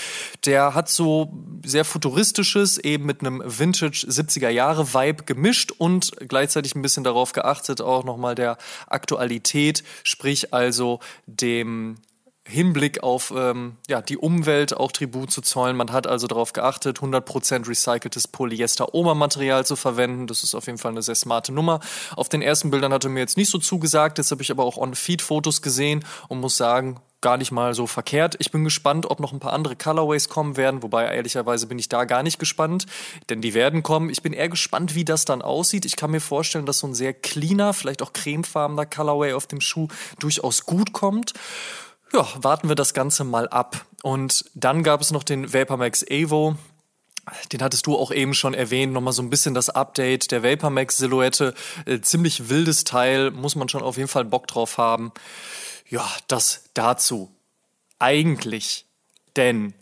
[0.45, 1.31] Der hat so
[1.63, 7.33] sehr futuristisches, eben mit einem Vintage 70er Jahre Vibe gemischt und gleichzeitig ein bisschen darauf
[7.33, 8.57] geachtet, auch nochmal der
[8.87, 9.58] Aktualität,
[10.03, 11.97] sprich also dem
[12.47, 15.77] Hinblick auf ähm, ja, die Umwelt auch Tribut zu zollen.
[15.77, 20.25] Man hat also darauf geachtet, 100% recyceltes Polyester-Oma-Material zu verwenden.
[20.25, 21.79] Das ist auf jeden Fall eine sehr smarte Nummer.
[22.15, 24.17] Auf den ersten Bildern hatte mir jetzt nicht so zugesagt.
[24.17, 28.35] Jetzt habe ich aber auch On-Feed-Fotos gesehen und muss sagen, gar nicht mal so verkehrt.
[28.39, 31.89] Ich bin gespannt, ob noch ein paar andere Colorways kommen werden, wobei ehrlicherweise bin ich
[31.89, 32.85] da gar nicht gespannt,
[33.29, 34.09] denn die werden kommen.
[34.09, 35.85] Ich bin eher gespannt, wie das dann aussieht.
[35.85, 39.61] Ich kann mir vorstellen, dass so ein sehr cleaner, vielleicht auch cremefarbener Colorway auf dem
[39.61, 39.87] Schuh
[40.19, 41.33] durchaus gut kommt.
[42.11, 43.85] Ja, warten wir das Ganze mal ab.
[44.01, 46.55] Und dann gab es noch den Vapormax Evo.
[47.51, 51.53] Den hattest du auch eben schon erwähnt, nochmal so ein bisschen das Update der Vapormax-Silhouette.
[51.85, 55.11] Äh, ziemlich wildes Teil, muss man schon auf jeden Fall Bock drauf haben.
[55.87, 57.31] Ja, das dazu.
[57.99, 58.85] Eigentlich.
[59.35, 59.73] Denn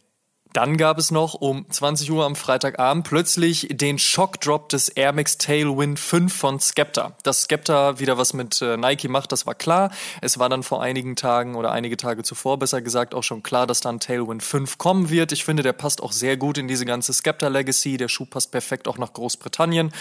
[0.57, 5.37] dann gab es noch um 20 Uhr am Freitagabend plötzlich den Shockdrop des Air Max
[5.37, 7.15] Tailwind 5 von Skepta.
[7.21, 9.91] Dass Skepta wieder was mit äh, Nike macht, das war klar.
[10.19, 13.67] Es war dann vor einigen Tagen oder einige Tage zuvor, besser gesagt, auch schon klar,
[13.67, 15.31] dass dann Tailwind 5 kommen wird.
[15.31, 17.97] Ich finde, der passt auch sehr gut in diese ganze Skepta Legacy.
[17.97, 19.91] Der Schuh passt perfekt auch nach Großbritannien.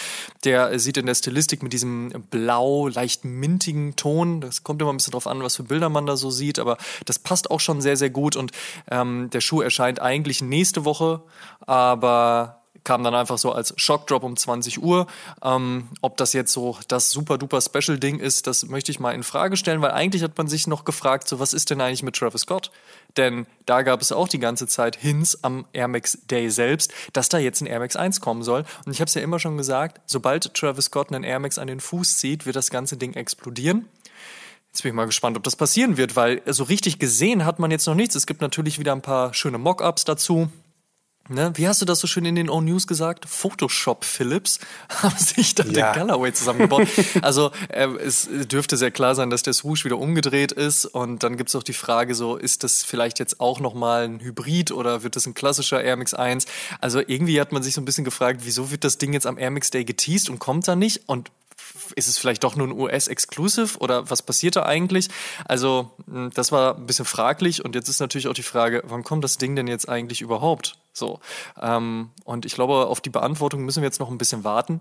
[0.45, 4.91] Der äh, sieht in der Stilistik mit diesem blau, leicht mintigen Ton, das kommt immer
[4.91, 7.61] ein bisschen drauf an, was für Bilder man da so sieht, aber das passt auch
[7.61, 8.53] schon sehr, sehr gut und
[8.91, 11.22] ähm, der Schuh erscheint eigentlich nächste Woche,
[11.61, 15.07] aber kam dann einfach so als Shockdrop um 20 Uhr.
[15.42, 19.11] Ähm, ob das jetzt so das super duper Special Ding ist, das möchte ich mal
[19.11, 22.05] in Frage stellen, weil eigentlich hat man sich noch gefragt, so was ist denn eigentlich
[22.05, 22.70] mit Travis Scott?
[23.16, 27.28] Denn da gab es auch die ganze Zeit Hints am Air Max Day selbst, dass
[27.28, 28.64] da jetzt ein Air Max 1 kommen soll.
[28.84, 31.66] Und ich habe es ja immer schon gesagt, sobald Travis Scott einen Air Max an
[31.66, 33.88] den Fuß zieht, wird das ganze Ding explodieren.
[34.77, 37.70] Jetzt bin ich mal gespannt, ob das passieren wird, weil so richtig gesehen hat man
[37.70, 38.14] jetzt noch nichts.
[38.14, 40.51] Es gibt natürlich wieder ein paar schöne Mockups dazu.
[41.31, 41.51] Ne?
[41.55, 43.24] Wie hast du das so schön in den O-News gesagt?
[43.27, 44.61] Photoshop Philips
[45.03, 45.95] haben sich da ja.
[45.95, 46.89] den Colorway zusammengebaut.
[47.22, 51.39] also äh, es dürfte sehr klar sein, dass der Swoosh wieder umgedreht ist und dann
[51.39, 55.05] gibt es auch die Frage so, ist das vielleicht jetzt auch nochmal ein Hybrid oder
[55.05, 56.45] wird das ein klassischer Air Max 1?
[56.83, 59.39] Also irgendwie hat man sich so ein bisschen gefragt, wieso wird das Ding jetzt am
[59.39, 61.09] Air Max Day geteased und kommt da nicht?
[61.09, 61.31] Und
[61.95, 65.09] ist es vielleicht doch nur ein US-Exclusive oder was passiert da eigentlich?
[65.45, 69.05] Also, hm, das war ein bisschen fraglich und jetzt ist natürlich auch die Frage, wann
[69.05, 70.79] kommt das Ding denn jetzt eigentlich überhaupt?
[70.93, 71.21] So.
[71.61, 74.81] Ähm, und ich glaube, auf die Beantwortung müssen wir jetzt noch ein bisschen warten.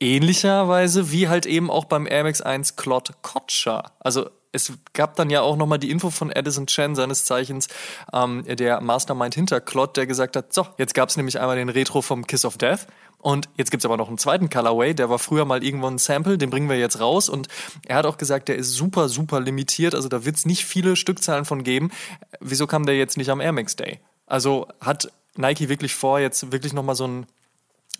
[0.00, 3.92] Ähnlicherweise wie halt eben auch beim Air Max 1 Claude Kotscher.
[4.00, 7.68] Also es gab dann ja auch nochmal die Info von Edison Chen, seines Zeichens
[8.12, 11.68] ähm, der Mastermind hinter Claude, der gesagt hat, so, jetzt gab es nämlich einmal den
[11.68, 12.86] Retro vom Kiss of Death
[13.24, 16.36] und jetzt gibt's aber noch einen zweiten Colorway, der war früher mal irgendwo ein Sample,
[16.36, 17.30] den bringen wir jetzt raus.
[17.30, 17.48] Und
[17.86, 19.94] er hat auch gesagt, der ist super, super limitiert.
[19.94, 21.90] Also da wird's nicht viele Stückzahlen von geben.
[22.40, 23.98] Wieso kam der jetzt nicht am Air Max Day?
[24.26, 27.26] Also hat Nike wirklich vor, jetzt wirklich nochmal so ein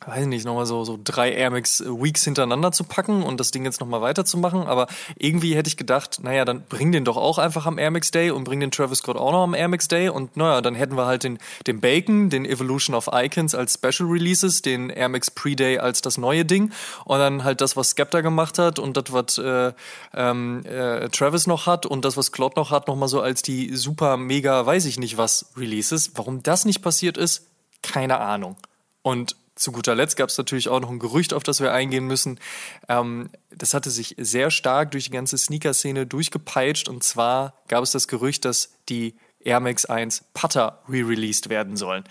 [0.04, 3.64] weiß nicht, nochmal so, so drei Air Max Weeks hintereinander zu packen und das Ding
[3.64, 4.62] jetzt nochmal weiterzumachen.
[4.62, 4.86] Aber
[5.16, 8.30] irgendwie hätte ich gedacht, naja, dann bring den doch auch einfach am Air Max Day
[8.30, 10.08] und bring den Travis Scott auch noch am Air Max Day.
[10.08, 14.08] Und naja, dann hätten wir halt den, den Bacon, den Evolution of Icons als Special
[14.08, 16.72] Releases, den Air Max Pre-Day als das neue Ding
[17.04, 19.72] und dann halt das, was Skepta gemacht hat und das, was äh,
[20.14, 23.74] ähm, äh, Travis noch hat und das, was Claude noch hat, nochmal so als die
[23.76, 26.12] super, mega, weiß ich nicht was Releases.
[26.14, 27.46] Warum das nicht passiert ist,
[27.82, 28.56] keine Ahnung.
[29.02, 32.06] Und zu guter Letzt gab es natürlich auch noch ein Gerücht, auf das wir eingehen
[32.06, 32.40] müssen.
[32.88, 36.88] Ähm, das hatte sich sehr stark durch die ganze Sneaker-Szene durchgepeitscht.
[36.88, 42.04] Und zwar gab es das Gerücht, dass die Air Max 1 Putter re-released werden sollen.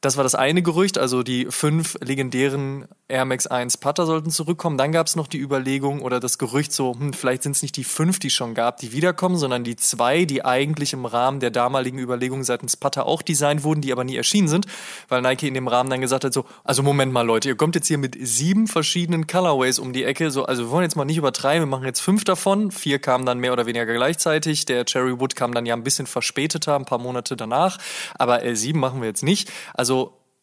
[0.00, 4.78] Das war das eine Gerücht, also die fünf legendären Air Max 1 Putter sollten zurückkommen.
[4.78, 7.76] Dann gab es noch die Überlegung oder das Gerücht so, hm, vielleicht sind es nicht
[7.76, 11.50] die fünf, die schon gab, die wiederkommen, sondern die zwei, die eigentlich im Rahmen der
[11.50, 14.66] damaligen Überlegung seitens Putter auch designt wurden, die aber nie erschienen sind,
[15.08, 17.74] weil Nike in dem Rahmen dann gesagt hat so, also Moment mal Leute, ihr kommt
[17.74, 21.06] jetzt hier mit sieben verschiedenen Colorways um die Ecke, so, also wir wollen jetzt mal
[21.06, 24.84] nicht übertreiben, wir machen jetzt fünf davon, vier kamen dann mehr oder weniger gleichzeitig, der
[24.84, 27.78] Cherry Wood kam dann ja ein bisschen verspäteter, ein paar Monate danach,
[28.16, 29.50] aber äh, sieben machen wir jetzt nicht.
[29.74, 29.87] Also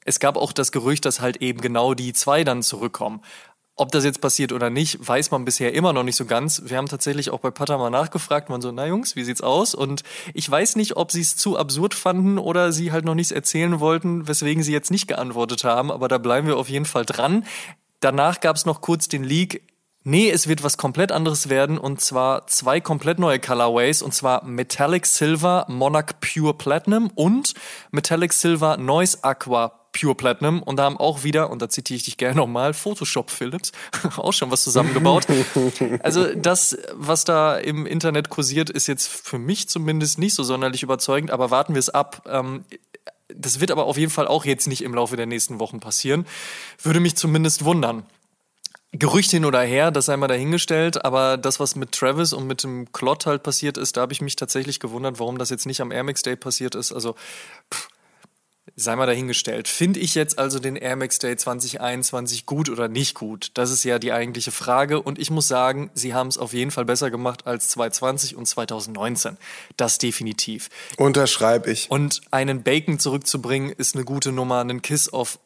[0.06, 3.22] es gab auch das Gerücht, dass halt eben genau die zwei dann zurückkommen.
[3.78, 6.62] Ob das jetzt passiert oder nicht, weiß man bisher immer noch nicht so ganz.
[6.66, 9.76] Wir haben tatsächlich auch bei Pata mal nachgefragt, man so, na Jungs, wie sieht's aus?
[9.76, 13.34] Und ich weiß nicht, ob sie es zu absurd fanden oder sie halt noch nichts
[13.34, 17.06] erzählen wollten, weswegen sie jetzt nicht geantwortet haben, aber da bleiben wir auf jeden Fall
[17.06, 17.46] dran.
[18.00, 19.62] Danach gab es noch kurz den Leak,
[20.08, 24.46] Nee, es wird was komplett anderes werden und zwar zwei komplett neue Colorways und zwar
[24.46, 27.56] Metallic Silver Monarch Pure Platinum und
[27.90, 32.04] Metallic Silver Noise Aqua Pure Platinum und da haben auch wieder, und da zitiere ich
[32.04, 33.72] dich gerne nochmal, Photoshop Philips,
[34.18, 35.26] auch schon was zusammengebaut.
[36.04, 40.84] also das, was da im Internet kursiert, ist jetzt für mich zumindest nicht so sonderlich
[40.84, 42.22] überzeugend, aber warten wir es ab.
[42.30, 42.64] Ähm,
[43.30, 46.28] das wird aber auf jeden Fall auch jetzt nicht im Laufe der nächsten Wochen passieren.
[46.84, 48.06] Würde mich zumindest wundern.
[48.98, 52.64] Gerücht hin oder her, das sei mal dahingestellt, aber das, was mit Travis und mit
[52.64, 55.82] dem Klott halt passiert ist, da habe ich mich tatsächlich gewundert, warum das jetzt nicht
[55.82, 56.92] am Air Max Day passiert ist.
[56.92, 57.16] Also,
[57.74, 57.90] pff,
[58.76, 59.68] sei mal dahingestellt.
[59.68, 63.52] Finde ich jetzt also den Air Max Day 2021 gut oder nicht gut?
[63.54, 65.02] Das ist ja die eigentliche Frage.
[65.02, 68.48] Und ich muss sagen, sie haben es auf jeden Fall besser gemacht als 2020 und
[68.48, 69.38] 2019.
[69.78, 70.70] Das definitiv.
[70.98, 71.90] Unterschreibe ich.
[71.90, 74.60] Und einen Bacon zurückzubringen, ist eine gute Nummer.
[74.60, 75.40] Einen Kiss of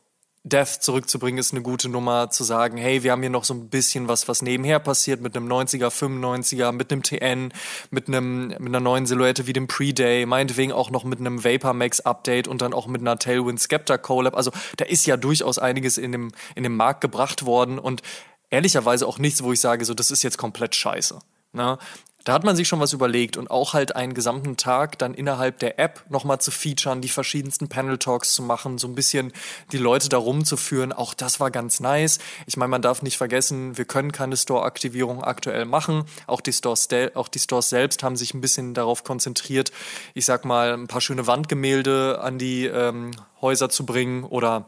[0.49, 3.69] Death zurückzubringen, ist eine gute Nummer, zu sagen, hey, wir haben hier noch so ein
[3.69, 7.53] bisschen was, was nebenher passiert, mit einem 90er, 95er, mit einem TN,
[7.91, 11.73] mit einem, mit einer neuen Silhouette wie dem Pre-Day, meinetwegen auch noch mit einem Vapor
[11.73, 14.35] Max Update und dann auch mit einer Tailwind Skepta Collab.
[14.35, 18.01] Also da ist ja durchaus einiges in dem, in dem Markt gebracht worden und
[18.49, 21.19] ehrlicherweise auch nichts, wo ich sage, so, das ist jetzt komplett scheiße.
[21.53, 21.77] Ne?
[22.25, 25.59] Da hat man sich schon was überlegt und auch halt einen gesamten Tag dann innerhalb
[25.59, 29.31] der App nochmal zu featuren, die verschiedensten Panel Talks zu machen, so ein bisschen
[29.71, 30.91] die Leute da rumzuführen.
[30.91, 32.19] Auch das war ganz nice.
[32.45, 36.03] Ich meine, man darf nicht vergessen, wir können keine Store-Aktivierung aktuell machen.
[36.27, 39.71] Auch die, Stores, auch die Stores selbst haben sich ein bisschen darauf konzentriert,
[40.13, 43.11] ich sag mal, ein paar schöne Wandgemälde an die ähm,
[43.41, 44.65] Häuser zu bringen oder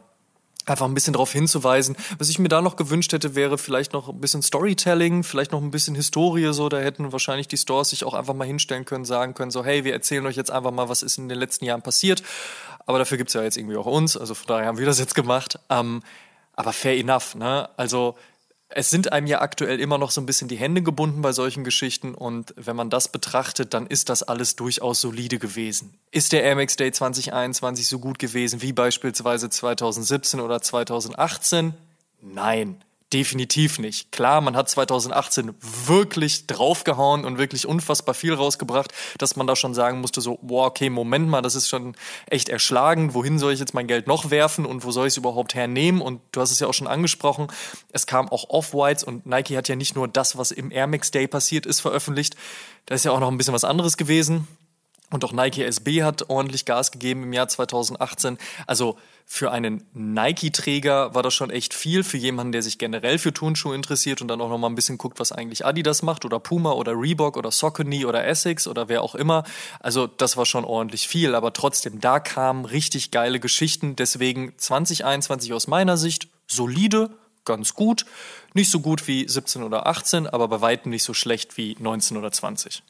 [0.66, 1.96] einfach ein bisschen darauf hinzuweisen.
[2.18, 5.60] Was ich mir da noch gewünscht hätte, wäre vielleicht noch ein bisschen Storytelling, vielleicht noch
[5.60, 9.04] ein bisschen Historie, so, da hätten wahrscheinlich die Stores sich auch einfach mal hinstellen können,
[9.04, 11.64] sagen können, so, hey, wir erzählen euch jetzt einfach mal, was ist in den letzten
[11.64, 12.22] Jahren passiert.
[12.86, 15.14] Aber dafür gibt's ja jetzt irgendwie auch uns, also von daher haben wir das jetzt
[15.14, 15.58] gemacht.
[15.68, 16.02] Ähm,
[16.54, 17.68] aber fair enough, ne?
[17.76, 18.16] Also
[18.74, 21.64] es sind einem ja aktuell immer noch so ein bisschen die Hände gebunden bei solchen
[21.64, 25.94] Geschichten und wenn man das betrachtet, dann ist das alles durchaus solide gewesen.
[26.10, 31.74] Ist der Amex Day 2021 so gut gewesen wie beispielsweise 2017 oder 2018?
[32.20, 32.82] Nein.
[33.12, 34.10] Definitiv nicht.
[34.10, 35.54] Klar, man hat 2018
[35.86, 40.66] wirklich draufgehauen und wirklich unfassbar viel rausgebracht, dass man da schon sagen musste, so, boah,
[40.66, 41.94] okay, Moment mal, das ist schon
[42.30, 43.12] echt erschlagend.
[43.12, 46.00] Wohin soll ich jetzt mein Geld noch werfen und wo soll ich es überhaupt hernehmen?
[46.00, 47.48] Und du hast es ja auch schon angesprochen,
[47.92, 51.10] es kam auch Off-Whites und Nike hat ja nicht nur das, was im Air Max
[51.10, 52.36] Day passiert ist, veröffentlicht.
[52.86, 54.48] Da ist ja auch noch ein bisschen was anderes gewesen.
[55.12, 58.38] Und auch Nike SB hat ordentlich Gas gegeben im Jahr 2018.
[58.66, 62.02] Also für einen Nike-Träger war das schon echt viel.
[62.02, 64.98] Für jemanden, der sich generell für Turnschuhe interessiert und dann auch noch mal ein bisschen
[64.98, 69.02] guckt, was eigentlich Adidas macht oder Puma oder Reebok oder Saucony oder Essex oder wer
[69.02, 69.44] auch immer.
[69.80, 71.34] Also das war schon ordentlich viel.
[71.34, 73.96] Aber trotzdem, da kamen richtig geile Geschichten.
[73.96, 77.10] Deswegen 2021 aus meiner Sicht solide,
[77.44, 78.06] ganz gut.
[78.54, 82.16] Nicht so gut wie 17 oder 18, aber bei weitem nicht so schlecht wie 19
[82.16, 82.82] oder 20.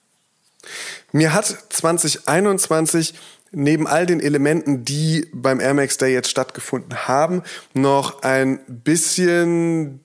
[1.12, 3.14] Mir hat 2021
[3.52, 7.42] neben all den Elementen, die beim Air Max Day jetzt stattgefunden haben,
[7.74, 10.00] noch ein bisschen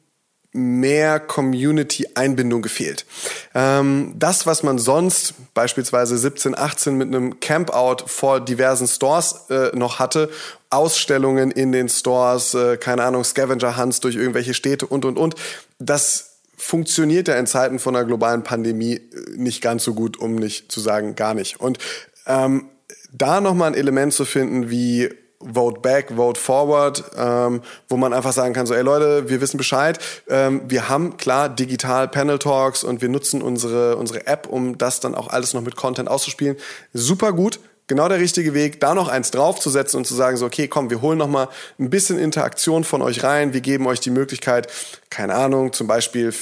[0.58, 3.06] mehr Community-Einbindung gefehlt.
[3.54, 9.76] Ähm, das, was man sonst beispielsweise 17, 18 mit einem Campout vor diversen Stores äh,
[9.76, 10.30] noch hatte,
[10.70, 15.36] Ausstellungen in den Stores, äh, keine Ahnung, Scavenger-Hunts durch irgendwelche Städte und, und, und,
[15.80, 19.02] das funktioniert ja in Zeiten von einer globalen Pandemie äh,
[19.36, 21.60] nicht ganz so gut, um nicht zu sagen gar nicht.
[21.60, 21.78] Und
[22.26, 22.70] ähm,
[23.12, 28.34] da nochmal ein Element zu finden wie Vote Back, Vote Forward, ähm, wo man einfach
[28.34, 30.00] sagen kann, so, ey Leute, wir wissen Bescheid,
[30.30, 35.00] ähm, wir haben klar digital Panel Talks und wir nutzen unsere, unsere App, um das
[35.00, 36.58] dann auch alles noch mit Content auszuspielen.
[36.92, 40.68] Super gut, genau der richtige Weg, da noch eins draufzusetzen und zu sagen, so, okay,
[40.68, 41.50] komm, wir holen noch mal
[41.80, 44.68] ein bisschen Interaktion von euch rein, wir geben euch die Möglichkeit,
[45.10, 46.34] keine Ahnung, zum Beispiel,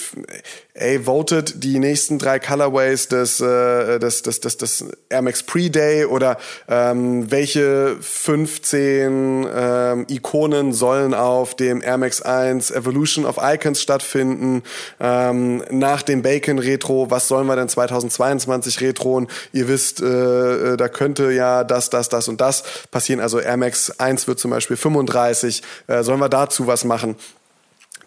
[0.73, 6.05] ey, votet die nächsten drei Colorways des, äh, des, des, des, des Air Max Pre-Day
[6.05, 6.37] oder
[6.67, 14.63] ähm, welche 15 ähm, Ikonen sollen auf dem Air Max 1 Evolution of Icons stattfinden,
[14.99, 19.27] ähm, nach dem Bacon Retro, was sollen wir denn 2022 retroen?
[19.53, 23.57] Ihr wisst, äh, äh, da könnte ja das, das, das und das passieren, also Air
[23.57, 27.15] Max 1 wird zum Beispiel 35, äh, sollen wir dazu was machen?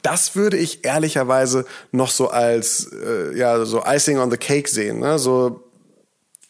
[0.02, 5.00] Das würde ich ehrlicherweise noch so als äh, ja so Icing on the Cake sehen.
[5.00, 5.18] Ne?
[5.18, 5.64] So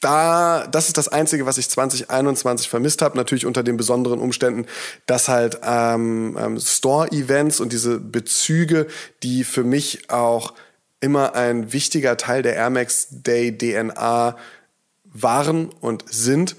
[0.01, 3.17] da, das ist das Einzige, was ich 2021 vermisst habe.
[3.17, 4.67] Natürlich unter den besonderen Umständen,
[5.07, 8.87] dass halt ähm, ähm, Store-Events und diese Bezüge,
[9.23, 10.55] die für mich auch
[11.01, 14.37] immer ein wichtiger Teil der Air Max Day DNA
[15.05, 16.57] waren und sind,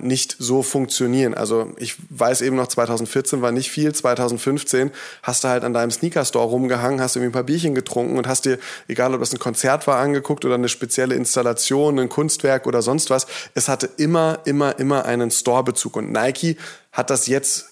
[0.00, 1.34] nicht so funktionieren.
[1.34, 4.90] Also ich weiß eben noch, 2014 war nicht viel, 2015
[5.22, 8.44] hast du halt an deinem Sneaker-Store rumgehangen, hast irgendwie ein paar Bierchen getrunken und hast
[8.44, 12.80] dir, egal ob das ein Konzert war, angeguckt oder eine spezielle Installation, ein Kunstwerk oder
[12.80, 15.96] sonst was, es hatte immer, immer, immer einen Store-Bezug.
[15.96, 16.56] Und Nike
[16.92, 17.71] hat das jetzt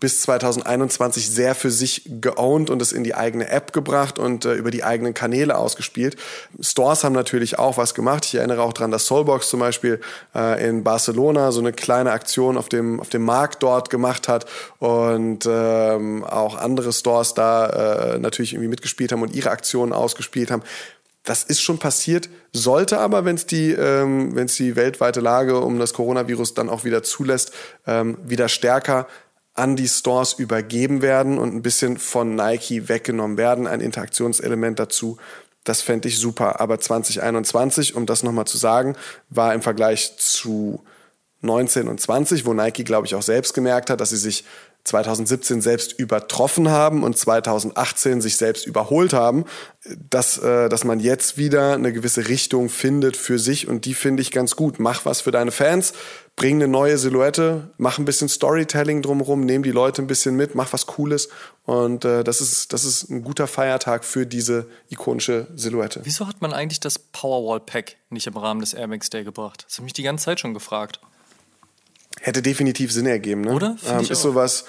[0.00, 4.54] bis 2021 sehr für sich geowned und es in die eigene App gebracht und äh,
[4.54, 6.16] über die eigenen Kanäle ausgespielt.
[6.60, 8.24] Stores haben natürlich auch was gemacht.
[8.24, 10.00] Ich erinnere auch daran, dass Soulbox zum Beispiel
[10.34, 14.46] äh, in Barcelona so eine kleine Aktion auf dem, auf dem Markt dort gemacht hat
[14.78, 20.50] und ähm, auch andere Stores da äh, natürlich irgendwie mitgespielt haben und ihre Aktionen ausgespielt
[20.50, 20.62] haben.
[21.24, 25.60] Das ist schon passiert, sollte aber, wenn es die, ähm, wenn es die weltweite Lage
[25.60, 27.52] um das Coronavirus dann auch wieder zulässt,
[27.86, 29.06] ähm, wieder stärker
[29.54, 35.18] an die Stores übergeben werden und ein bisschen von Nike weggenommen werden, ein Interaktionselement dazu.
[35.64, 36.60] Das fände ich super.
[36.60, 38.96] Aber 2021, um das nochmal zu sagen,
[39.28, 40.82] war im Vergleich zu
[41.42, 44.44] 19 und 20, wo Nike, glaube ich, auch selbst gemerkt hat, dass sie sich
[44.84, 49.44] 2017 selbst übertroffen haben und 2018 sich selbst überholt haben,
[50.10, 54.22] dass, äh, dass man jetzt wieder eine gewisse Richtung findet für sich und die finde
[54.22, 54.80] ich ganz gut.
[54.80, 55.92] Mach was für deine Fans,
[56.36, 60.54] bring eine neue Silhouette, mach ein bisschen Storytelling drumherum, nehm die Leute ein bisschen mit,
[60.54, 61.28] mach was Cooles
[61.64, 66.00] und äh, das, ist, das ist ein guter Feiertag für diese ikonische Silhouette.
[66.04, 69.64] Wieso hat man eigentlich das Powerwall Pack nicht im Rahmen des Air Max Day gebracht?
[69.68, 71.00] Das habe ich mich die ganze Zeit schon gefragt.
[72.20, 73.52] Hätte definitiv Sinn ergeben, ne?
[73.52, 73.76] Oder?
[73.86, 74.66] Ähm, ist sowas,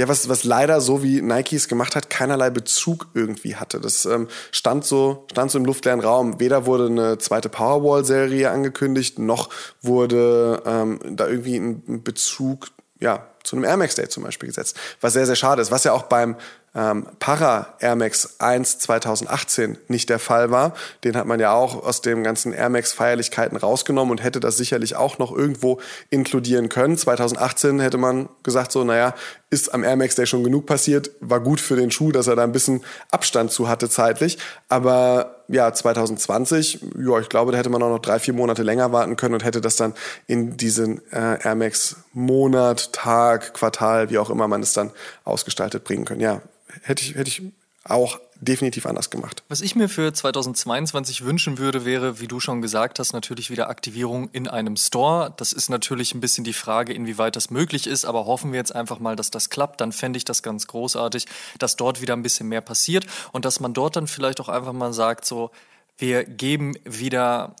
[0.00, 3.80] ja, was, was leider so wie Nike es gemacht hat, keinerlei Bezug irgendwie hatte.
[3.80, 6.40] Das ähm, stand, so, stand so im luftleeren Raum.
[6.40, 9.50] Weder wurde eine zweite Powerwall-Serie angekündigt, noch
[9.82, 14.76] wurde ähm, da irgendwie ein Bezug ja, zu einem Air Max Day zum Beispiel gesetzt.
[15.00, 15.70] Was sehr, sehr schade ist.
[15.70, 16.36] Was ja auch beim
[16.74, 20.74] ähm, Para Air Max 1 2018 nicht der Fall war.
[21.02, 24.56] Den hat man ja auch aus den ganzen Air Max Feierlichkeiten rausgenommen und hätte das
[24.56, 25.80] sicherlich auch noch irgendwo
[26.10, 26.96] inkludieren können.
[26.96, 29.14] 2018 hätte man gesagt so, naja,
[29.50, 32.36] ist am Air Max Day schon genug passiert, war gut für den Schuh, dass er
[32.36, 34.38] da ein bisschen Abstand zu hatte zeitlich.
[34.68, 38.92] Aber ja, 2020, ja, ich glaube, da hätte man auch noch drei, vier Monate länger
[38.92, 39.94] warten können und hätte das dann
[40.28, 44.90] in diesen äh, Air Max Monat, Tag, Quartal, wie auch immer man es dann
[45.24, 46.20] ausgestaltet bringen können.
[46.20, 46.42] Ja,
[46.82, 47.42] hätte ich, hätte ich
[47.84, 49.42] auch definitiv anders gemacht.
[49.48, 53.68] Was ich mir für 2022 wünschen würde, wäre, wie du schon gesagt hast, natürlich wieder
[53.68, 55.32] Aktivierung in einem Store.
[55.36, 58.74] Das ist natürlich ein bisschen die Frage, inwieweit das möglich ist, aber hoffen wir jetzt
[58.74, 59.80] einfach mal, dass das klappt.
[59.80, 61.26] Dann fände ich das ganz großartig,
[61.58, 64.72] dass dort wieder ein bisschen mehr passiert und dass man dort dann vielleicht auch einfach
[64.72, 65.50] mal sagt, so,
[65.98, 67.54] wir geben wieder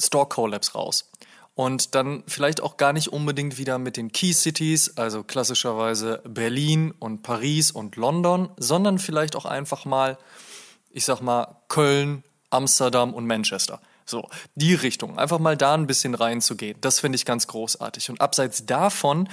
[0.00, 1.11] Store Collabs raus
[1.54, 6.92] und dann vielleicht auch gar nicht unbedingt wieder mit den Key Cities, also klassischerweise Berlin
[6.98, 10.18] und Paris und London, sondern vielleicht auch einfach mal,
[10.90, 13.80] ich sag mal, Köln, Amsterdam und Manchester.
[14.04, 15.18] So, die Richtung.
[15.18, 16.76] Einfach mal da ein bisschen reinzugehen.
[16.80, 18.10] Das finde ich ganz großartig.
[18.10, 19.28] Und abseits davon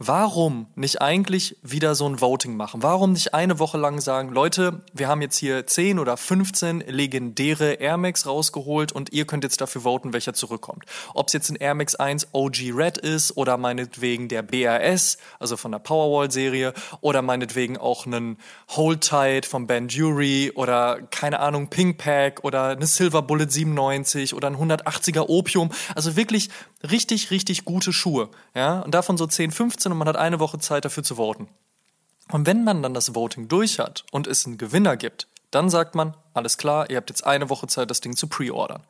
[0.00, 2.82] Warum nicht eigentlich wieder so ein Voting machen?
[2.82, 7.74] Warum nicht eine Woche lang sagen, Leute, wir haben jetzt hier 10 oder 15 legendäre
[7.74, 10.84] Air Max rausgeholt und ihr könnt jetzt dafür voten, welcher zurückkommt.
[11.14, 15.56] Ob es jetzt ein Air Max 1 OG Red ist oder meinetwegen der BRS, also
[15.56, 18.38] von der Powerwall-Serie, oder meinetwegen auch einen
[18.70, 24.34] Hold Tight von Ben Jury oder keine Ahnung, Pink Pack oder eine Silver Bullet 97
[24.34, 25.70] oder ein 180er Opium.
[25.94, 26.48] Also wirklich
[26.82, 28.28] richtig, richtig gute Schuhe.
[28.56, 28.80] Ja?
[28.80, 31.48] Und davon so 10, 15 und man hat eine Woche Zeit dafür zu voten.
[32.30, 35.94] Und wenn man dann das Voting durch hat und es einen Gewinner gibt, dann sagt
[35.94, 38.82] man, alles klar, ihr habt jetzt eine Woche Zeit, das Ding zu pre-ordern.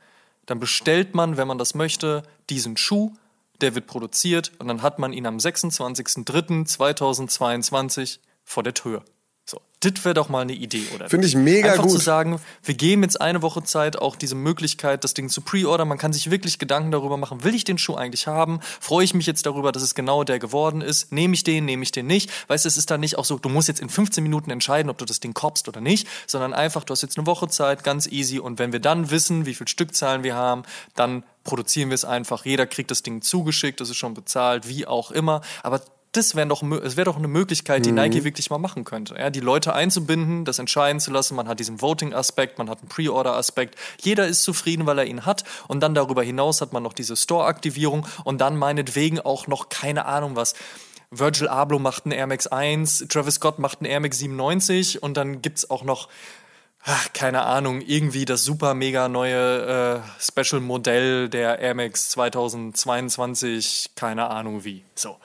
[0.46, 3.12] Dann bestellt man, wenn man das möchte, diesen Schuh,
[3.60, 9.02] der wird produziert und dann hat man ihn am 26.03.2022 vor der Tür.
[9.84, 11.08] Das wäre doch mal eine Idee, oder?
[11.08, 11.92] Finde ich mega Einfach gut.
[11.92, 15.88] zu sagen, wir geben jetzt eine Woche Zeit, auch diese Möglichkeit, das Ding zu pre-ordern.
[15.88, 18.60] Man kann sich wirklich Gedanken darüber machen, will ich den Schuh eigentlich haben?
[18.80, 21.12] Freue ich mich jetzt darüber, dass es genau der geworden ist?
[21.12, 22.30] Nehme ich den, nehme ich den nicht?
[22.48, 24.90] Weißt du, es ist dann nicht auch so, du musst jetzt in 15 Minuten entscheiden,
[24.90, 27.84] ob du das Ding koppst oder nicht, sondern einfach, du hast jetzt eine Woche Zeit,
[27.84, 28.38] ganz easy.
[28.38, 30.62] Und wenn wir dann wissen, wie viel Stückzahlen wir haben,
[30.94, 32.44] dann produzieren wir es einfach.
[32.44, 35.42] Jeder kriegt das Ding zugeschickt, das ist schon bezahlt, wie auch immer.
[35.62, 35.80] Aber
[36.16, 39.16] das wäre doch, es wäre doch eine Möglichkeit, die Nike wirklich mal machen könnte.
[39.16, 41.34] Ja, die Leute einzubinden, das entscheiden zu lassen.
[41.34, 43.76] Man hat diesen Voting-Aspekt, man hat einen Pre-Order-Aspekt.
[44.00, 45.44] Jeder ist zufrieden, weil er ihn hat.
[45.68, 50.06] Und dann darüber hinaus hat man noch diese Store-Aktivierung und dann meinetwegen auch noch keine
[50.06, 50.54] Ahnung was.
[51.10, 55.16] Virgil Abloh macht einen Air Max 1, Travis Scott macht einen Air Max 97 und
[55.16, 56.08] dann gibt's auch noch
[56.84, 63.90] ach, keine Ahnung, irgendwie das super mega neue äh, Special Modell der Air Max 2022,
[63.96, 64.84] keine Ahnung wie.
[64.94, 65.16] So.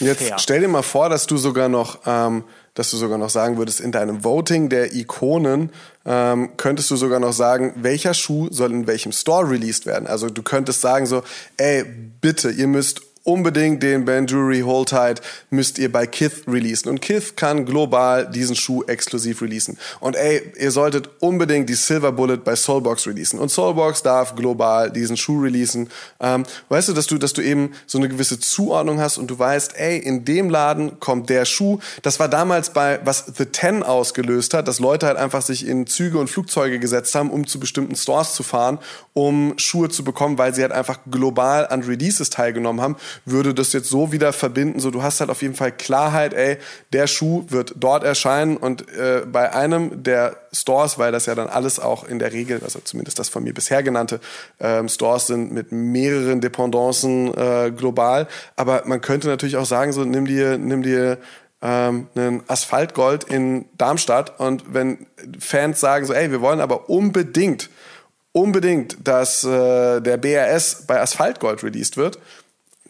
[0.00, 0.38] Jetzt Fair.
[0.38, 2.44] stell dir mal vor, dass du sogar noch, ähm,
[2.74, 5.70] dass du sogar noch sagen würdest, in deinem Voting der Ikonen
[6.04, 10.06] ähm, könntest du sogar noch sagen, welcher Schuh soll in welchem Store released werden.
[10.06, 11.22] Also du könntest sagen so,
[11.56, 11.84] ey,
[12.20, 15.20] bitte, ihr müsst unbedingt den Ben Jury Hold Tight
[15.50, 16.88] müsst ihr bei Kith releasen.
[16.88, 19.78] Und Kith kann global diesen Schuh exklusiv releasen.
[19.98, 23.40] Und ey, ihr solltet unbedingt die Silver Bullet bei Soulbox releasen.
[23.40, 25.88] Und Soulbox darf global diesen Schuh releasen.
[26.20, 29.36] Ähm, weißt du, dass du, dass du eben so eine gewisse Zuordnung hast und du
[29.36, 31.80] weißt, ey, in dem Laden kommt der Schuh.
[32.02, 35.88] Das war damals bei, was The Ten ausgelöst hat, dass Leute halt einfach sich in
[35.88, 38.78] Züge und Flugzeuge gesetzt haben, um zu bestimmten Stores zu fahren,
[39.14, 43.72] um Schuhe zu bekommen, weil sie halt einfach global an Releases teilgenommen haben würde das
[43.72, 46.58] jetzt so wieder verbinden, so du hast halt auf jeden Fall Klarheit, ey,
[46.92, 51.48] der Schuh wird dort erscheinen und äh, bei einem der Stores, weil das ja dann
[51.48, 54.20] alles auch in der Regel, also zumindest das von mir bisher genannte,
[54.60, 60.04] ähm, Stores sind mit mehreren Dependancen äh, global, aber man könnte natürlich auch sagen, so
[60.04, 61.18] nimm dir, nimm dir
[61.62, 65.06] ähm, einen Asphaltgold in Darmstadt und wenn
[65.38, 67.70] Fans sagen so, ey, wir wollen aber unbedingt
[68.36, 72.18] unbedingt, dass äh, der BRS bei Asphaltgold released wird,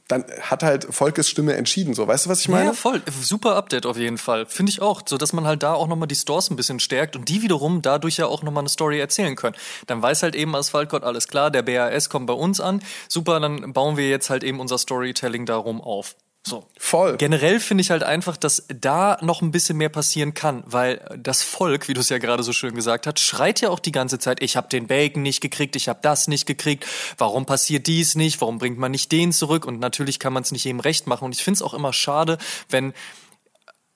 [0.09, 1.95] dann hat halt Volkes Stimme entschieden.
[1.95, 2.67] So, weißt du, was ich meine?
[2.67, 3.03] Ja, voll.
[3.21, 4.47] Super Update auf jeden Fall.
[4.47, 5.03] Finde ich auch.
[5.05, 7.83] So, dass man halt da auch nochmal die Stores ein bisschen stärkt und die wiederum
[7.83, 9.57] dadurch ja auch nochmal eine Story erzählen können.
[9.87, 12.83] Dann weiß halt eben Asphaltgott, alles klar, der BAS kommt bei uns an.
[13.09, 16.15] Super, dann bauen wir jetzt halt eben unser Storytelling darum auf.
[16.49, 16.65] So.
[16.79, 17.17] Voll.
[17.17, 21.43] Generell finde ich halt einfach, dass da noch ein bisschen mehr passieren kann, weil das
[21.43, 24.21] Volk, wie du es ja gerade so schön gesagt hast, schreit ja auch die ganze
[24.21, 26.87] Zeit, ich habe den Bacon nicht gekriegt, ich habe das nicht gekriegt,
[27.19, 30.53] warum passiert dies nicht, warum bringt man nicht den zurück und natürlich kann man es
[30.53, 32.39] nicht jedem recht machen und ich finde es auch immer schade,
[32.71, 32.95] wenn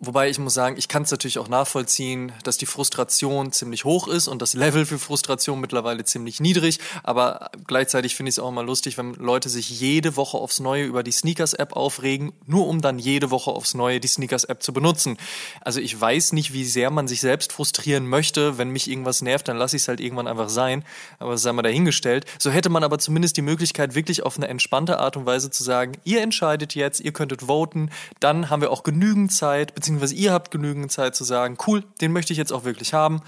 [0.03, 4.09] Wobei ich muss sagen, ich kann es natürlich auch nachvollziehen, dass die Frustration ziemlich hoch
[4.09, 6.79] ist und das Level für Frustration mittlerweile ziemlich niedrig.
[7.03, 10.85] Aber gleichzeitig finde ich es auch immer lustig, wenn Leute sich jede Woche aufs Neue
[10.85, 15.19] über die Sneakers-App aufregen, nur um dann jede Woche aufs Neue die Sneakers-App zu benutzen.
[15.61, 18.57] Also ich weiß nicht, wie sehr man sich selbst frustrieren möchte.
[18.57, 20.83] Wenn mich irgendwas nervt, dann lasse ich es halt irgendwann einfach sein.
[21.19, 22.25] Aber sei mal dahingestellt.
[22.39, 25.63] So hätte man aber zumindest die Möglichkeit, wirklich auf eine entspannte Art und Weise zu
[25.63, 30.33] sagen, ihr entscheidet jetzt, ihr könntet voten, dann haben wir auch genügend Zeit, beziehungsweise ihr
[30.33, 33.23] habt genügend Zeit zu sagen, cool, den möchte ich jetzt auch wirklich haben.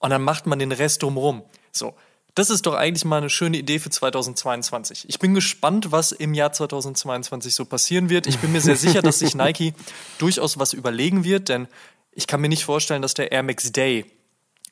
[0.00, 1.42] Und dann macht man den Rest drumherum.
[1.70, 1.94] So.
[2.34, 5.04] Das ist doch eigentlich mal eine schöne Idee für 2022.
[5.08, 8.26] Ich bin gespannt, was im Jahr 2022 so passieren wird.
[8.26, 9.74] Ich bin mir sehr sicher, dass sich Nike
[10.18, 11.68] durchaus was überlegen wird, denn
[12.10, 14.06] ich kann mir nicht vorstellen, dass der Air Max Day,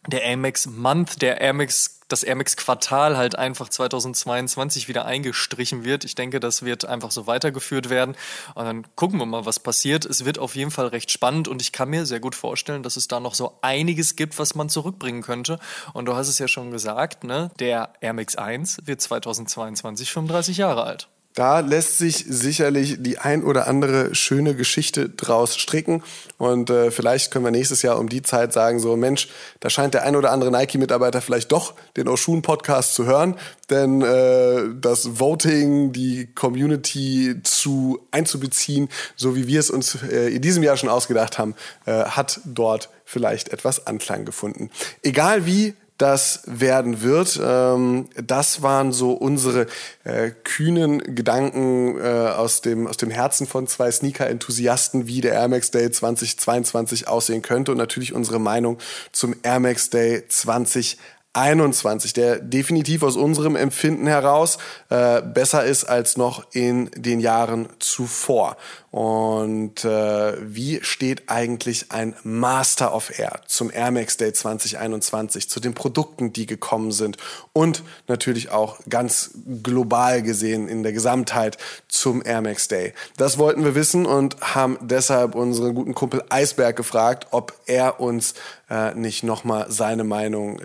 [0.07, 5.05] der Air Max Month, der Air Max das Air Max Quartal halt einfach 2022 wieder
[5.05, 6.05] eingestrichen wird.
[6.05, 8.17] Ich denke, das wird einfach so weitergeführt werden.
[8.55, 10.05] Und dann gucken wir mal, was passiert.
[10.05, 12.97] Es wird auf jeden Fall recht spannend und ich kann mir sehr gut vorstellen, dass
[12.97, 15.59] es da noch so einiges gibt, was man zurückbringen könnte.
[15.93, 17.51] Und du hast es ja schon gesagt, ne?
[17.59, 21.09] Der Air Max 1 wird 2022 35 Jahre alt.
[21.41, 26.03] Da lässt sich sicherlich die ein oder andere schöne Geschichte draus stricken.
[26.36, 29.26] Und äh, vielleicht können wir nächstes Jahr um die Zeit sagen, so Mensch,
[29.61, 33.36] da scheint der ein oder andere Nike-Mitarbeiter vielleicht doch den Oshun-Podcast zu hören.
[33.70, 40.43] Denn äh, das Voting, die Community zu einzubeziehen, so wie wir es uns äh, in
[40.43, 41.55] diesem Jahr schon ausgedacht haben,
[41.86, 44.68] äh, hat dort vielleicht etwas Anklang gefunden.
[45.03, 47.39] Egal wie, das werden wird.
[47.43, 49.67] Ähm, das waren so unsere
[50.05, 55.49] äh, kühnen Gedanken äh, aus, dem, aus dem Herzen von zwei Sneaker-Enthusiasten, wie der Air
[55.49, 58.79] Max Day 2022 aussehen könnte und natürlich unsere Meinung
[59.13, 60.99] zum Air Max Day 2021.
[61.33, 64.59] 21, der definitiv aus unserem Empfinden heraus
[64.89, 68.57] äh, besser ist als noch in den Jahren zuvor.
[68.91, 75.61] Und äh, wie steht eigentlich ein Master of Air zum Air Max Day 2021, zu
[75.61, 77.16] den Produkten, die gekommen sind
[77.53, 79.31] und natürlich auch ganz
[79.62, 81.57] global gesehen in der Gesamtheit
[81.87, 82.93] zum Air Max Day?
[83.16, 88.35] Das wollten wir wissen und haben deshalb unseren guten Kumpel Eisberg gefragt, ob er uns
[88.68, 90.61] äh, nicht nochmal seine Meinung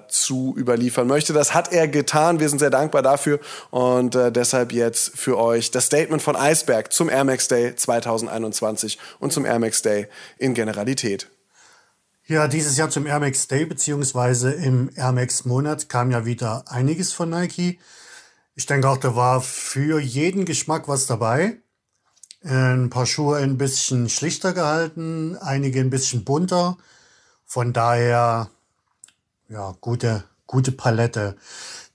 [0.00, 1.32] dazu überliefern möchte.
[1.32, 2.40] Das hat er getan.
[2.40, 3.38] Wir sind sehr dankbar dafür
[3.70, 7.74] und äh, deshalb jetzt für euch das Statement von Eisberg zum Air Max Day Day
[7.76, 10.06] 2021 und zum Air Max Day
[10.38, 11.28] in Generalität.
[12.26, 16.64] Ja, dieses Jahr zum Air Max Day beziehungsweise im Air Max Monat kam ja wieder
[16.68, 17.78] einiges von Nike.
[18.54, 21.58] Ich denke auch, da war für jeden Geschmack was dabei.
[22.42, 26.78] Ein paar Schuhe ein bisschen schlichter gehalten, einige ein bisschen bunter.
[27.44, 28.48] Von daher,
[29.50, 31.36] ja, gute, gute Palette.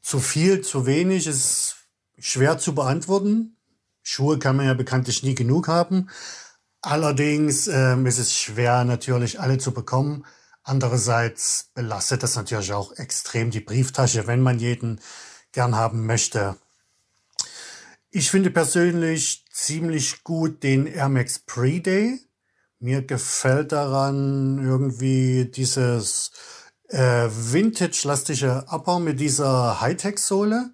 [0.01, 1.77] Zu viel, zu wenig ist
[2.19, 3.57] schwer zu beantworten.
[4.03, 6.09] Schuhe kann man ja bekanntlich nie genug haben.
[6.81, 10.25] Allerdings ähm, ist es schwer, natürlich alle zu bekommen.
[10.63, 14.99] Andererseits belastet das natürlich auch extrem die Brieftasche, wenn man jeden
[15.51, 16.57] gern haben möchte.
[18.11, 22.19] Ich finde persönlich ziemlich gut den Air Max Pre-Day.
[22.79, 26.31] Mir gefällt daran irgendwie dieses
[26.95, 30.71] äh, vintage-lastige Upper mit dieser Hightech-Sohle.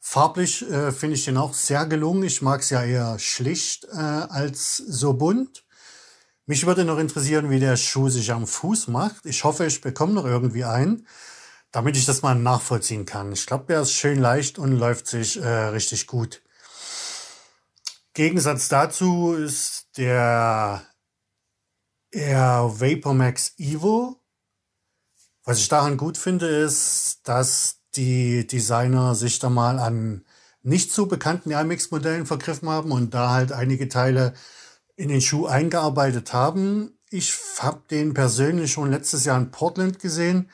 [0.00, 2.24] Farblich äh, finde ich den auch sehr gelungen.
[2.24, 5.64] Ich mag es ja eher schlicht äh, als so bunt.
[6.46, 9.24] Mich würde noch interessieren, wie der Schuh sich am Fuß macht.
[9.24, 11.06] Ich hoffe, ich bekomme noch irgendwie einen,
[11.70, 13.32] damit ich das mal nachvollziehen kann.
[13.32, 16.42] Ich glaube, der ist schön leicht und läuft sich äh, richtig gut.
[18.14, 20.82] Gegensatz dazu ist der
[22.10, 24.20] Air Vapor Max Evo.
[25.48, 30.24] Was ich daran gut finde, ist, dass die Designer sich da mal an
[30.64, 34.34] nicht so bekannten IMAX-Modellen vergriffen haben und da halt einige Teile
[34.96, 36.98] in den Schuh eingearbeitet haben.
[37.10, 40.50] Ich habe den persönlich schon letztes Jahr in Portland gesehen,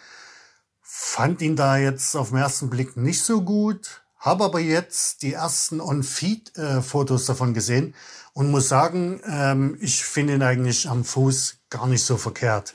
[0.82, 5.32] fand ihn da jetzt auf den ersten Blick nicht so gut, habe aber jetzt die
[5.32, 7.94] ersten On-Feed-Fotos davon gesehen
[8.34, 12.74] und muss sagen, ähm, ich finde ihn eigentlich am Fuß gar nicht so verkehrt.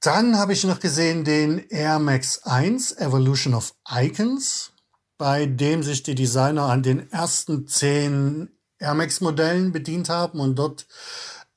[0.00, 4.70] Dann habe ich noch gesehen den Air Max 1 Evolution of Icons,
[5.16, 10.54] bei dem sich die Designer an den ersten zehn Air Max Modellen bedient haben und
[10.54, 10.86] dort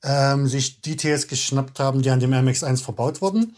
[0.02, 3.54] ähm, sich Details geschnappt haben, die an dem Air Max 1 verbaut wurden.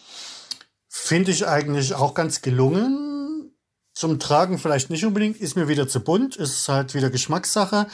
[0.87, 3.57] Finde ich eigentlich auch ganz gelungen.
[3.95, 7.87] Zum Tragen vielleicht nicht unbedingt, ist mir wieder zu bunt, ist halt wieder Geschmackssache,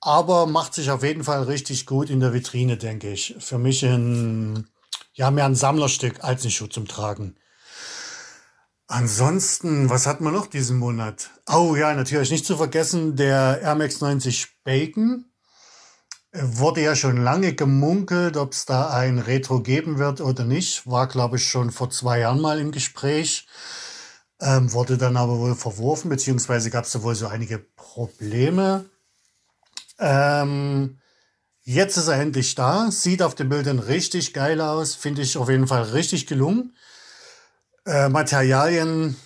[0.00, 3.34] aber macht sich auf jeden Fall richtig gut in der Vitrine, denke ich.
[3.40, 4.68] Für mich ein
[5.12, 7.36] ja, mehr ein Sammlerstück als ein Schuh zum Tragen.
[8.86, 11.30] Ansonsten, was hat man noch diesen Monat?
[11.46, 15.26] Oh ja, natürlich nicht zu vergessen, der Air Max 90 Bacon.
[16.32, 20.86] Wurde ja schon lange gemunkelt, ob es da ein Retro geben wird oder nicht.
[20.86, 23.46] War, glaube ich, schon vor zwei Jahren mal im Gespräch.
[24.40, 28.86] Ähm, wurde dann aber wohl verworfen, beziehungsweise gab es da wohl so einige Probleme.
[29.98, 30.98] Ähm,
[31.70, 32.90] Jetzt ist er endlich da.
[32.90, 34.94] Sieht auf den Bildern richtig geil aus.
[34.94, 36.74] Finde ich auf jeden Fall richtig gelungen.
[37.84, 39.16] Äh, Materialien,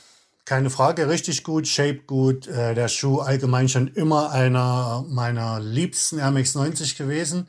[0.45, 1.69] keine Frage, richtig gut.
[1.69, 2.49] Shape gut.
[2.49, 7.47] Äh, der Schuh allgemein schon immer einer meiner liebsten Air Max 90 gewesen.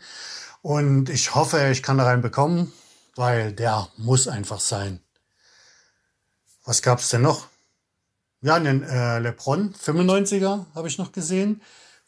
[0.62, 2.72] Und ich hoffe, ich kann da rein bekommen,
[3.16, 5.00] weil der muss einfach sein.
[6.66, 7.48] Was gab's denn noch?
[8.42, 11.64] Ja, einen äh, LeBron 95er habe ich noch gesehen.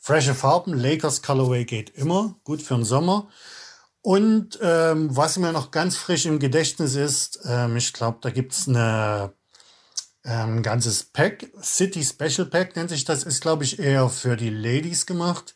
[0.05, 3.27] Frische Farben, Lakers Colorway geht immer, gut für den Sommer.
[4.03, 8.67] Und ähm, was mir noch ganz frisch im Gedächtnis ist, ähm, ich glaube, da gibt's
[8.67, 9.33] eine
[10.23, 14.51] ähm, ganzes Pack, City Special Pack nennt sich das, ist glaube ich eher für die
[14.51, 15.55] Ladies gemacht.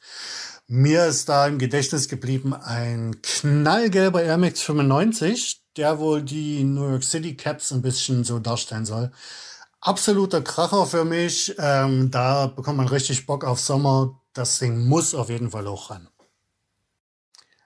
[0.66, 6.90] Mir ist da im Gedächtnis geblieben ein knallgelber Air Max 95, der wohl die New
[6.90, 9.12] York City Caps ein bisschen so darstellen soll.
[9.80, 11.54] absoluter Kracher für mich.
[11.60, 14.19] Ähm, da bekommt man richtig Bock auf Sommer.
[14.34, 16.08] Das Ding muss auf jeden Fall auch ran.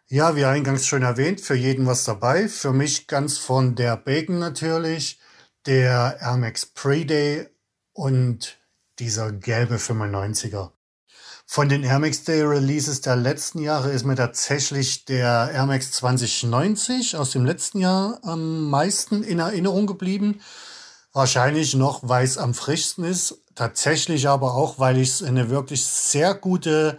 [0.07, 2.47] Ja, wie eingangs schon erwähnt, für jeden was dabei.
[2.47, 5.19] Für mich ganz von der Bacon natürlich,
[5.65, 7.47] der Air Max Pre-Day
[7.93, 8.57] und
[8.99, 10.71] dieser gelbe 95er.
[11.45, 15.91] Von den Air Max Day Releases der letzten Jahre ist mir tatsächlich der Air Max
[15.91, 20.41] 2090 aus dem letzten Jahr am meisten in Erinnerung geblieben.
[21.13, 23.39] Wahrscheinlich noch, weil es am frischsten ist.
[23.53, 26.97] Tatsächlich aber auch, weil ich es eine wirklich sehr gute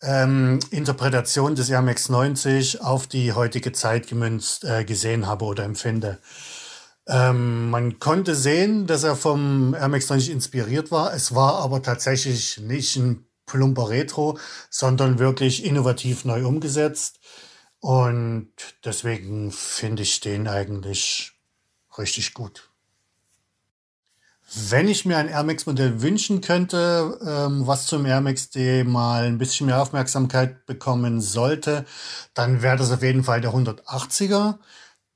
[0.00, 5.64] ähm, Interpretation des Air Max 90 auf die heutige Zeit gemünzt äh, gesehen habe oder
[5.64, 6.18] empfinde.
[7.08, 11.12] Ähm, man konnte sehen, dass er vom Air Max 90 inspiriert war.
[11.12, 14.38] Es war aber tatsächlich nicht ein plumper Retro,
[14.70, 17.18] sondern wirklich innovativ neu umgesetzt.
[17.80, 18.52] Und
[18.84, 21.32] deswegen finde ich den eigentlich
[21.96, 22.67] richtig gut.
[24.54, 28.82] Wenn ich mir ein Air Max Modell wünschen könnte, ähm, was zum Air Max D
[28.82, 31.84] mal ein bisschen mehr Aufmerksamkeit bekommen sollte,
[32.32, 34.58] dann wäre das auf jeden Fall der 180er.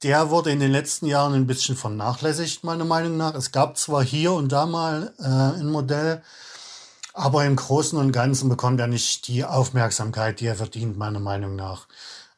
[0.02, 3.34] Der wurde in den letzten Jahren ein bisschen vernachlässigt, meiner Meinung nach.
[3.34, 6.22] Es gab zwar hier und da mal äh, ein Modell,
[7.14, 11.56] aber im Großen und Ganzen bekommt er nicht die Aufmerksamkeit, die er verdient, meiner Meinung
[11.56, 11.88] nach.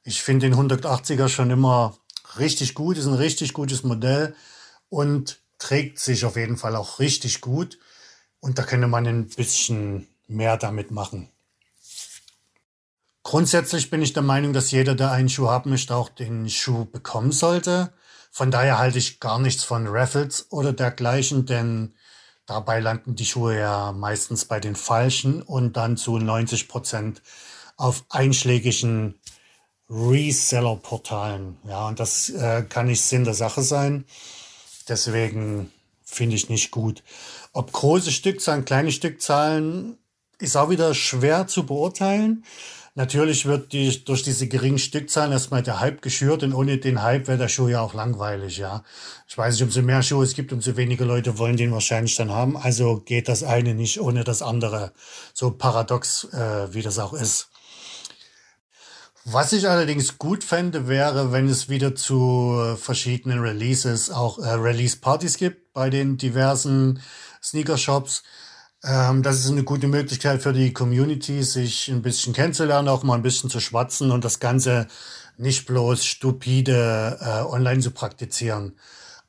[0.04, 1.96] Ich finde den 180er schon immer
[2.38, 4.36] richtig gut, ist ein richtig gutes Modell
[4.90, 7.78] und trägt sich auf jeden Fall auch richtig gut.
[8.40, 11.30] Und da könnte man ein bisschen mehr damit machen.
[13.22, 16.84] Grundsätzlich bin ich der Meinung, dass jeder, der einen Schuh haben möchte, auch den Schuh
[16.84, 17.94] bekommen sollte.
[18.30, 21.94] Von daher halte ich gar nichts von Raffles oder dergleichen, denn
[22.44, 27.22] dabei landen die Schuhe ja meistens bei den Falschen und dann zu 90 Prozent
[27.76, 29.14] auf einschlägigen
[29.88, 31.56] Reseller-Portalen.
[31.66, 34.04] Ja, und das äh, kann nicht Sinn der Sache sein.
[34.88, 35.70] Deswegen
[36.04, 37.02] finde ich nicht gut.
[37.52, 39.98] Ob große Stückzahlen, kleine Stückzahlen,
[40.38, 42.44] ist auch wieder schwer zu beurteilen.
[42.96, 47.26] Natürlich wird die, durch diese geringen Stückzahlen erstmal der Hype geschürt und ohne den Hype
[47.26, 48.84] wäre der Schuh ja auch langweilig, ja.
[49.26, 52.30] Ich weiß nicht, umso mehr Schuhe es gibt, umso weniger Leute wollen den wahrscheinlich dann
[52.30, 52.56] haben.
[52.56, 54.92] Also geht das eine nicht ohne das andere.
[55.32, 57.48] So paradox, äh, wie das auch ist.
[59.26, 65.38] Was ich allerdings gut fände, wäre, wenn es wieder zu verschiedenen Releases auch äh, Release-Partys
[65.38, 67.00] gibt bei den diversen
[67.42, 68.22] Sneaker-Shops.
[68.84, 73.14] Ähm, das ist eine gute Möglichkeit für die Community, sich ein bisschen kennenzulernen, auch mal
[73.14, 74.88] ein bisschen zu schwatzen und das Ganze
[75.38, 78.78] nicht bloß stupide äh, online zu praktizieren.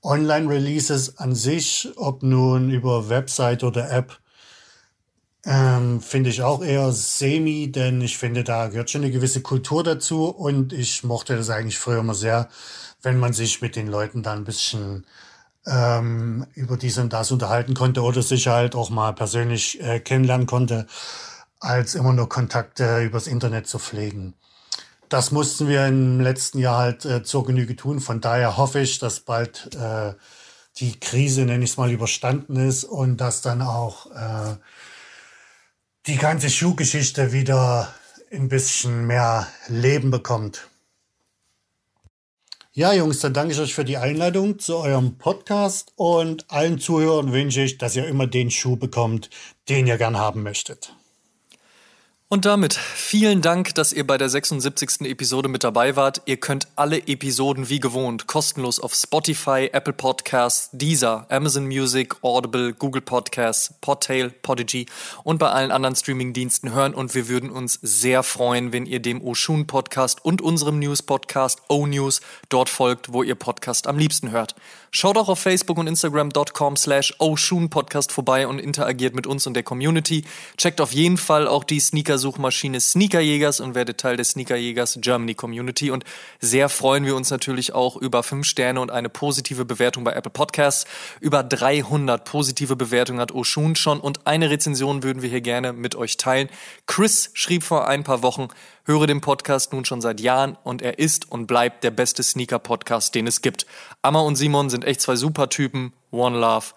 [0.03, 4.19] Online-Releases an sich, ob nun über Website oder App,
[5.45, 9.83] ähm, finde ich auch eher semi, denn ich finde, da gehört schon eine gewisse Kultur
[9.83, 12.49] dazu und ich mochte das eigentlich früher immer sehr,
[13.03, 15.05] wenn man sich mit den Leuten da ein bisschen
[15.67, 20.47] ähm, über dies und das unterhalten konnte oder sich halt auch mal persönlich äh, kennenlernen
[20.47, 20.87] konnte,
[21.59, 24.33] als immer nur Kontakte übers Internet zu pflegen.
[25.09, 27.99] Das mussten wir im letzten Jahr halt äh, zur Genüge tun.
[27.99, 30.13] Von daher hoffe ich, dass bald äh,
[30.77, 34.55] die Krise, nenne ich es mal, überstanden ist und dass dann auch äh,
[36.07, 37.93] die ganze Schuhgeschichte wieder
[38.31, 40.67] ein bisschen mehr Leben bekommt.
[42.73, 47.31] Ja, Jungs, dann danke ich euch für die Einladung zu eurem Podcast und allen Zuhörern
[47.31, 49.29] wünsche ich, dass ihr immer den Schuh bekommt,
[49.69, 50.93] den ihr gern haben möchtet.
[52.27, 55.01] Und damit vielen Dank, dass ihr bei der 76.
[55.01, 56.23] Episode mit dabei wart.
[56.25, 62.73] Ihr könnt alle Episoden wie gewohnt kostenlos auf Spotify, Apple Podcasts, Deezer, Amazon Music, Audible,
[62.73, 64.87] Google Podcasts, Podtail, Podigy
[65.23, 69.21] und bei allen anderen Streamingdiensten hören und wir würden uns sehr freuen, wenn ihr dem
[69.21, 74.31] Oshun Podcast und unserem News Podcast O News dort folgt, wo ihr Podcast am liebsten
[74.31, 74.55] hört.
[74.89, 77.13] Schaut auch auf Facebook und Instagram.com slash
[77.69, 80.23] Podcast vorbei und interagiert mit uns und der Community.
[80.57, 81.81] Checkt auf jeden Fall auch die
[82.25, 85.91] Sneaker-Suchmaschine Sneakerjägers und werdet Teil der Sneakerjägers Germany Community.
[85.91, 86.03] Und
[86.39, 90.31] sehr freuen wir uns natürlich auch über 5 Sterne und eine positive Bewertung bei Apple
[90.31, 90.85] Podcasts.
[91.19, 95.95] Über 300 positive Bewertungen hat Oshun schon und eine Rezension würden wir hier gerne mit
[95.95, 96.49] euch teilen.
[96.87, 98.47] Chris schrieb vor ein paar Wochen,
[98.85, 103.13] höre den Podcast nun schon seit Jahren und er ist und bleibt der beste Sneaker-Podcast,
[103.13, 103.67] den es gibt.
[104.01, 105.93] Amma und Simon sind echt zwei super Typen.
[106.11, 106.67] One Love.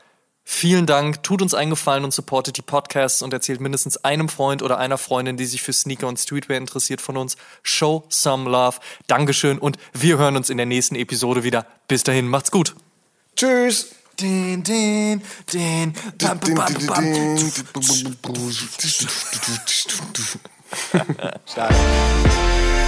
[0.51, 4.62] Vielen Dank, tut uns einen Gefallen und supportet die Podcasts und erzählt mindestens einem Freund
[4.62, 7.37] oder einer Freundin, die sich für Sneaker und Streetwear interessiert von uns.
[7.62, 8.79] Show some love.
[9.09, 11.66] Dankeschön und wir hören uns in der nächsten Episode wieder.
[11.87, 12.75] Bis dahin, macht's gut.
[13.37, 13.91] Tschüss.
[14.19, 15.23] Den, den,
[16.16, 17.39] bam, bam, bam, bam.
[21.45, 21.75] Stark.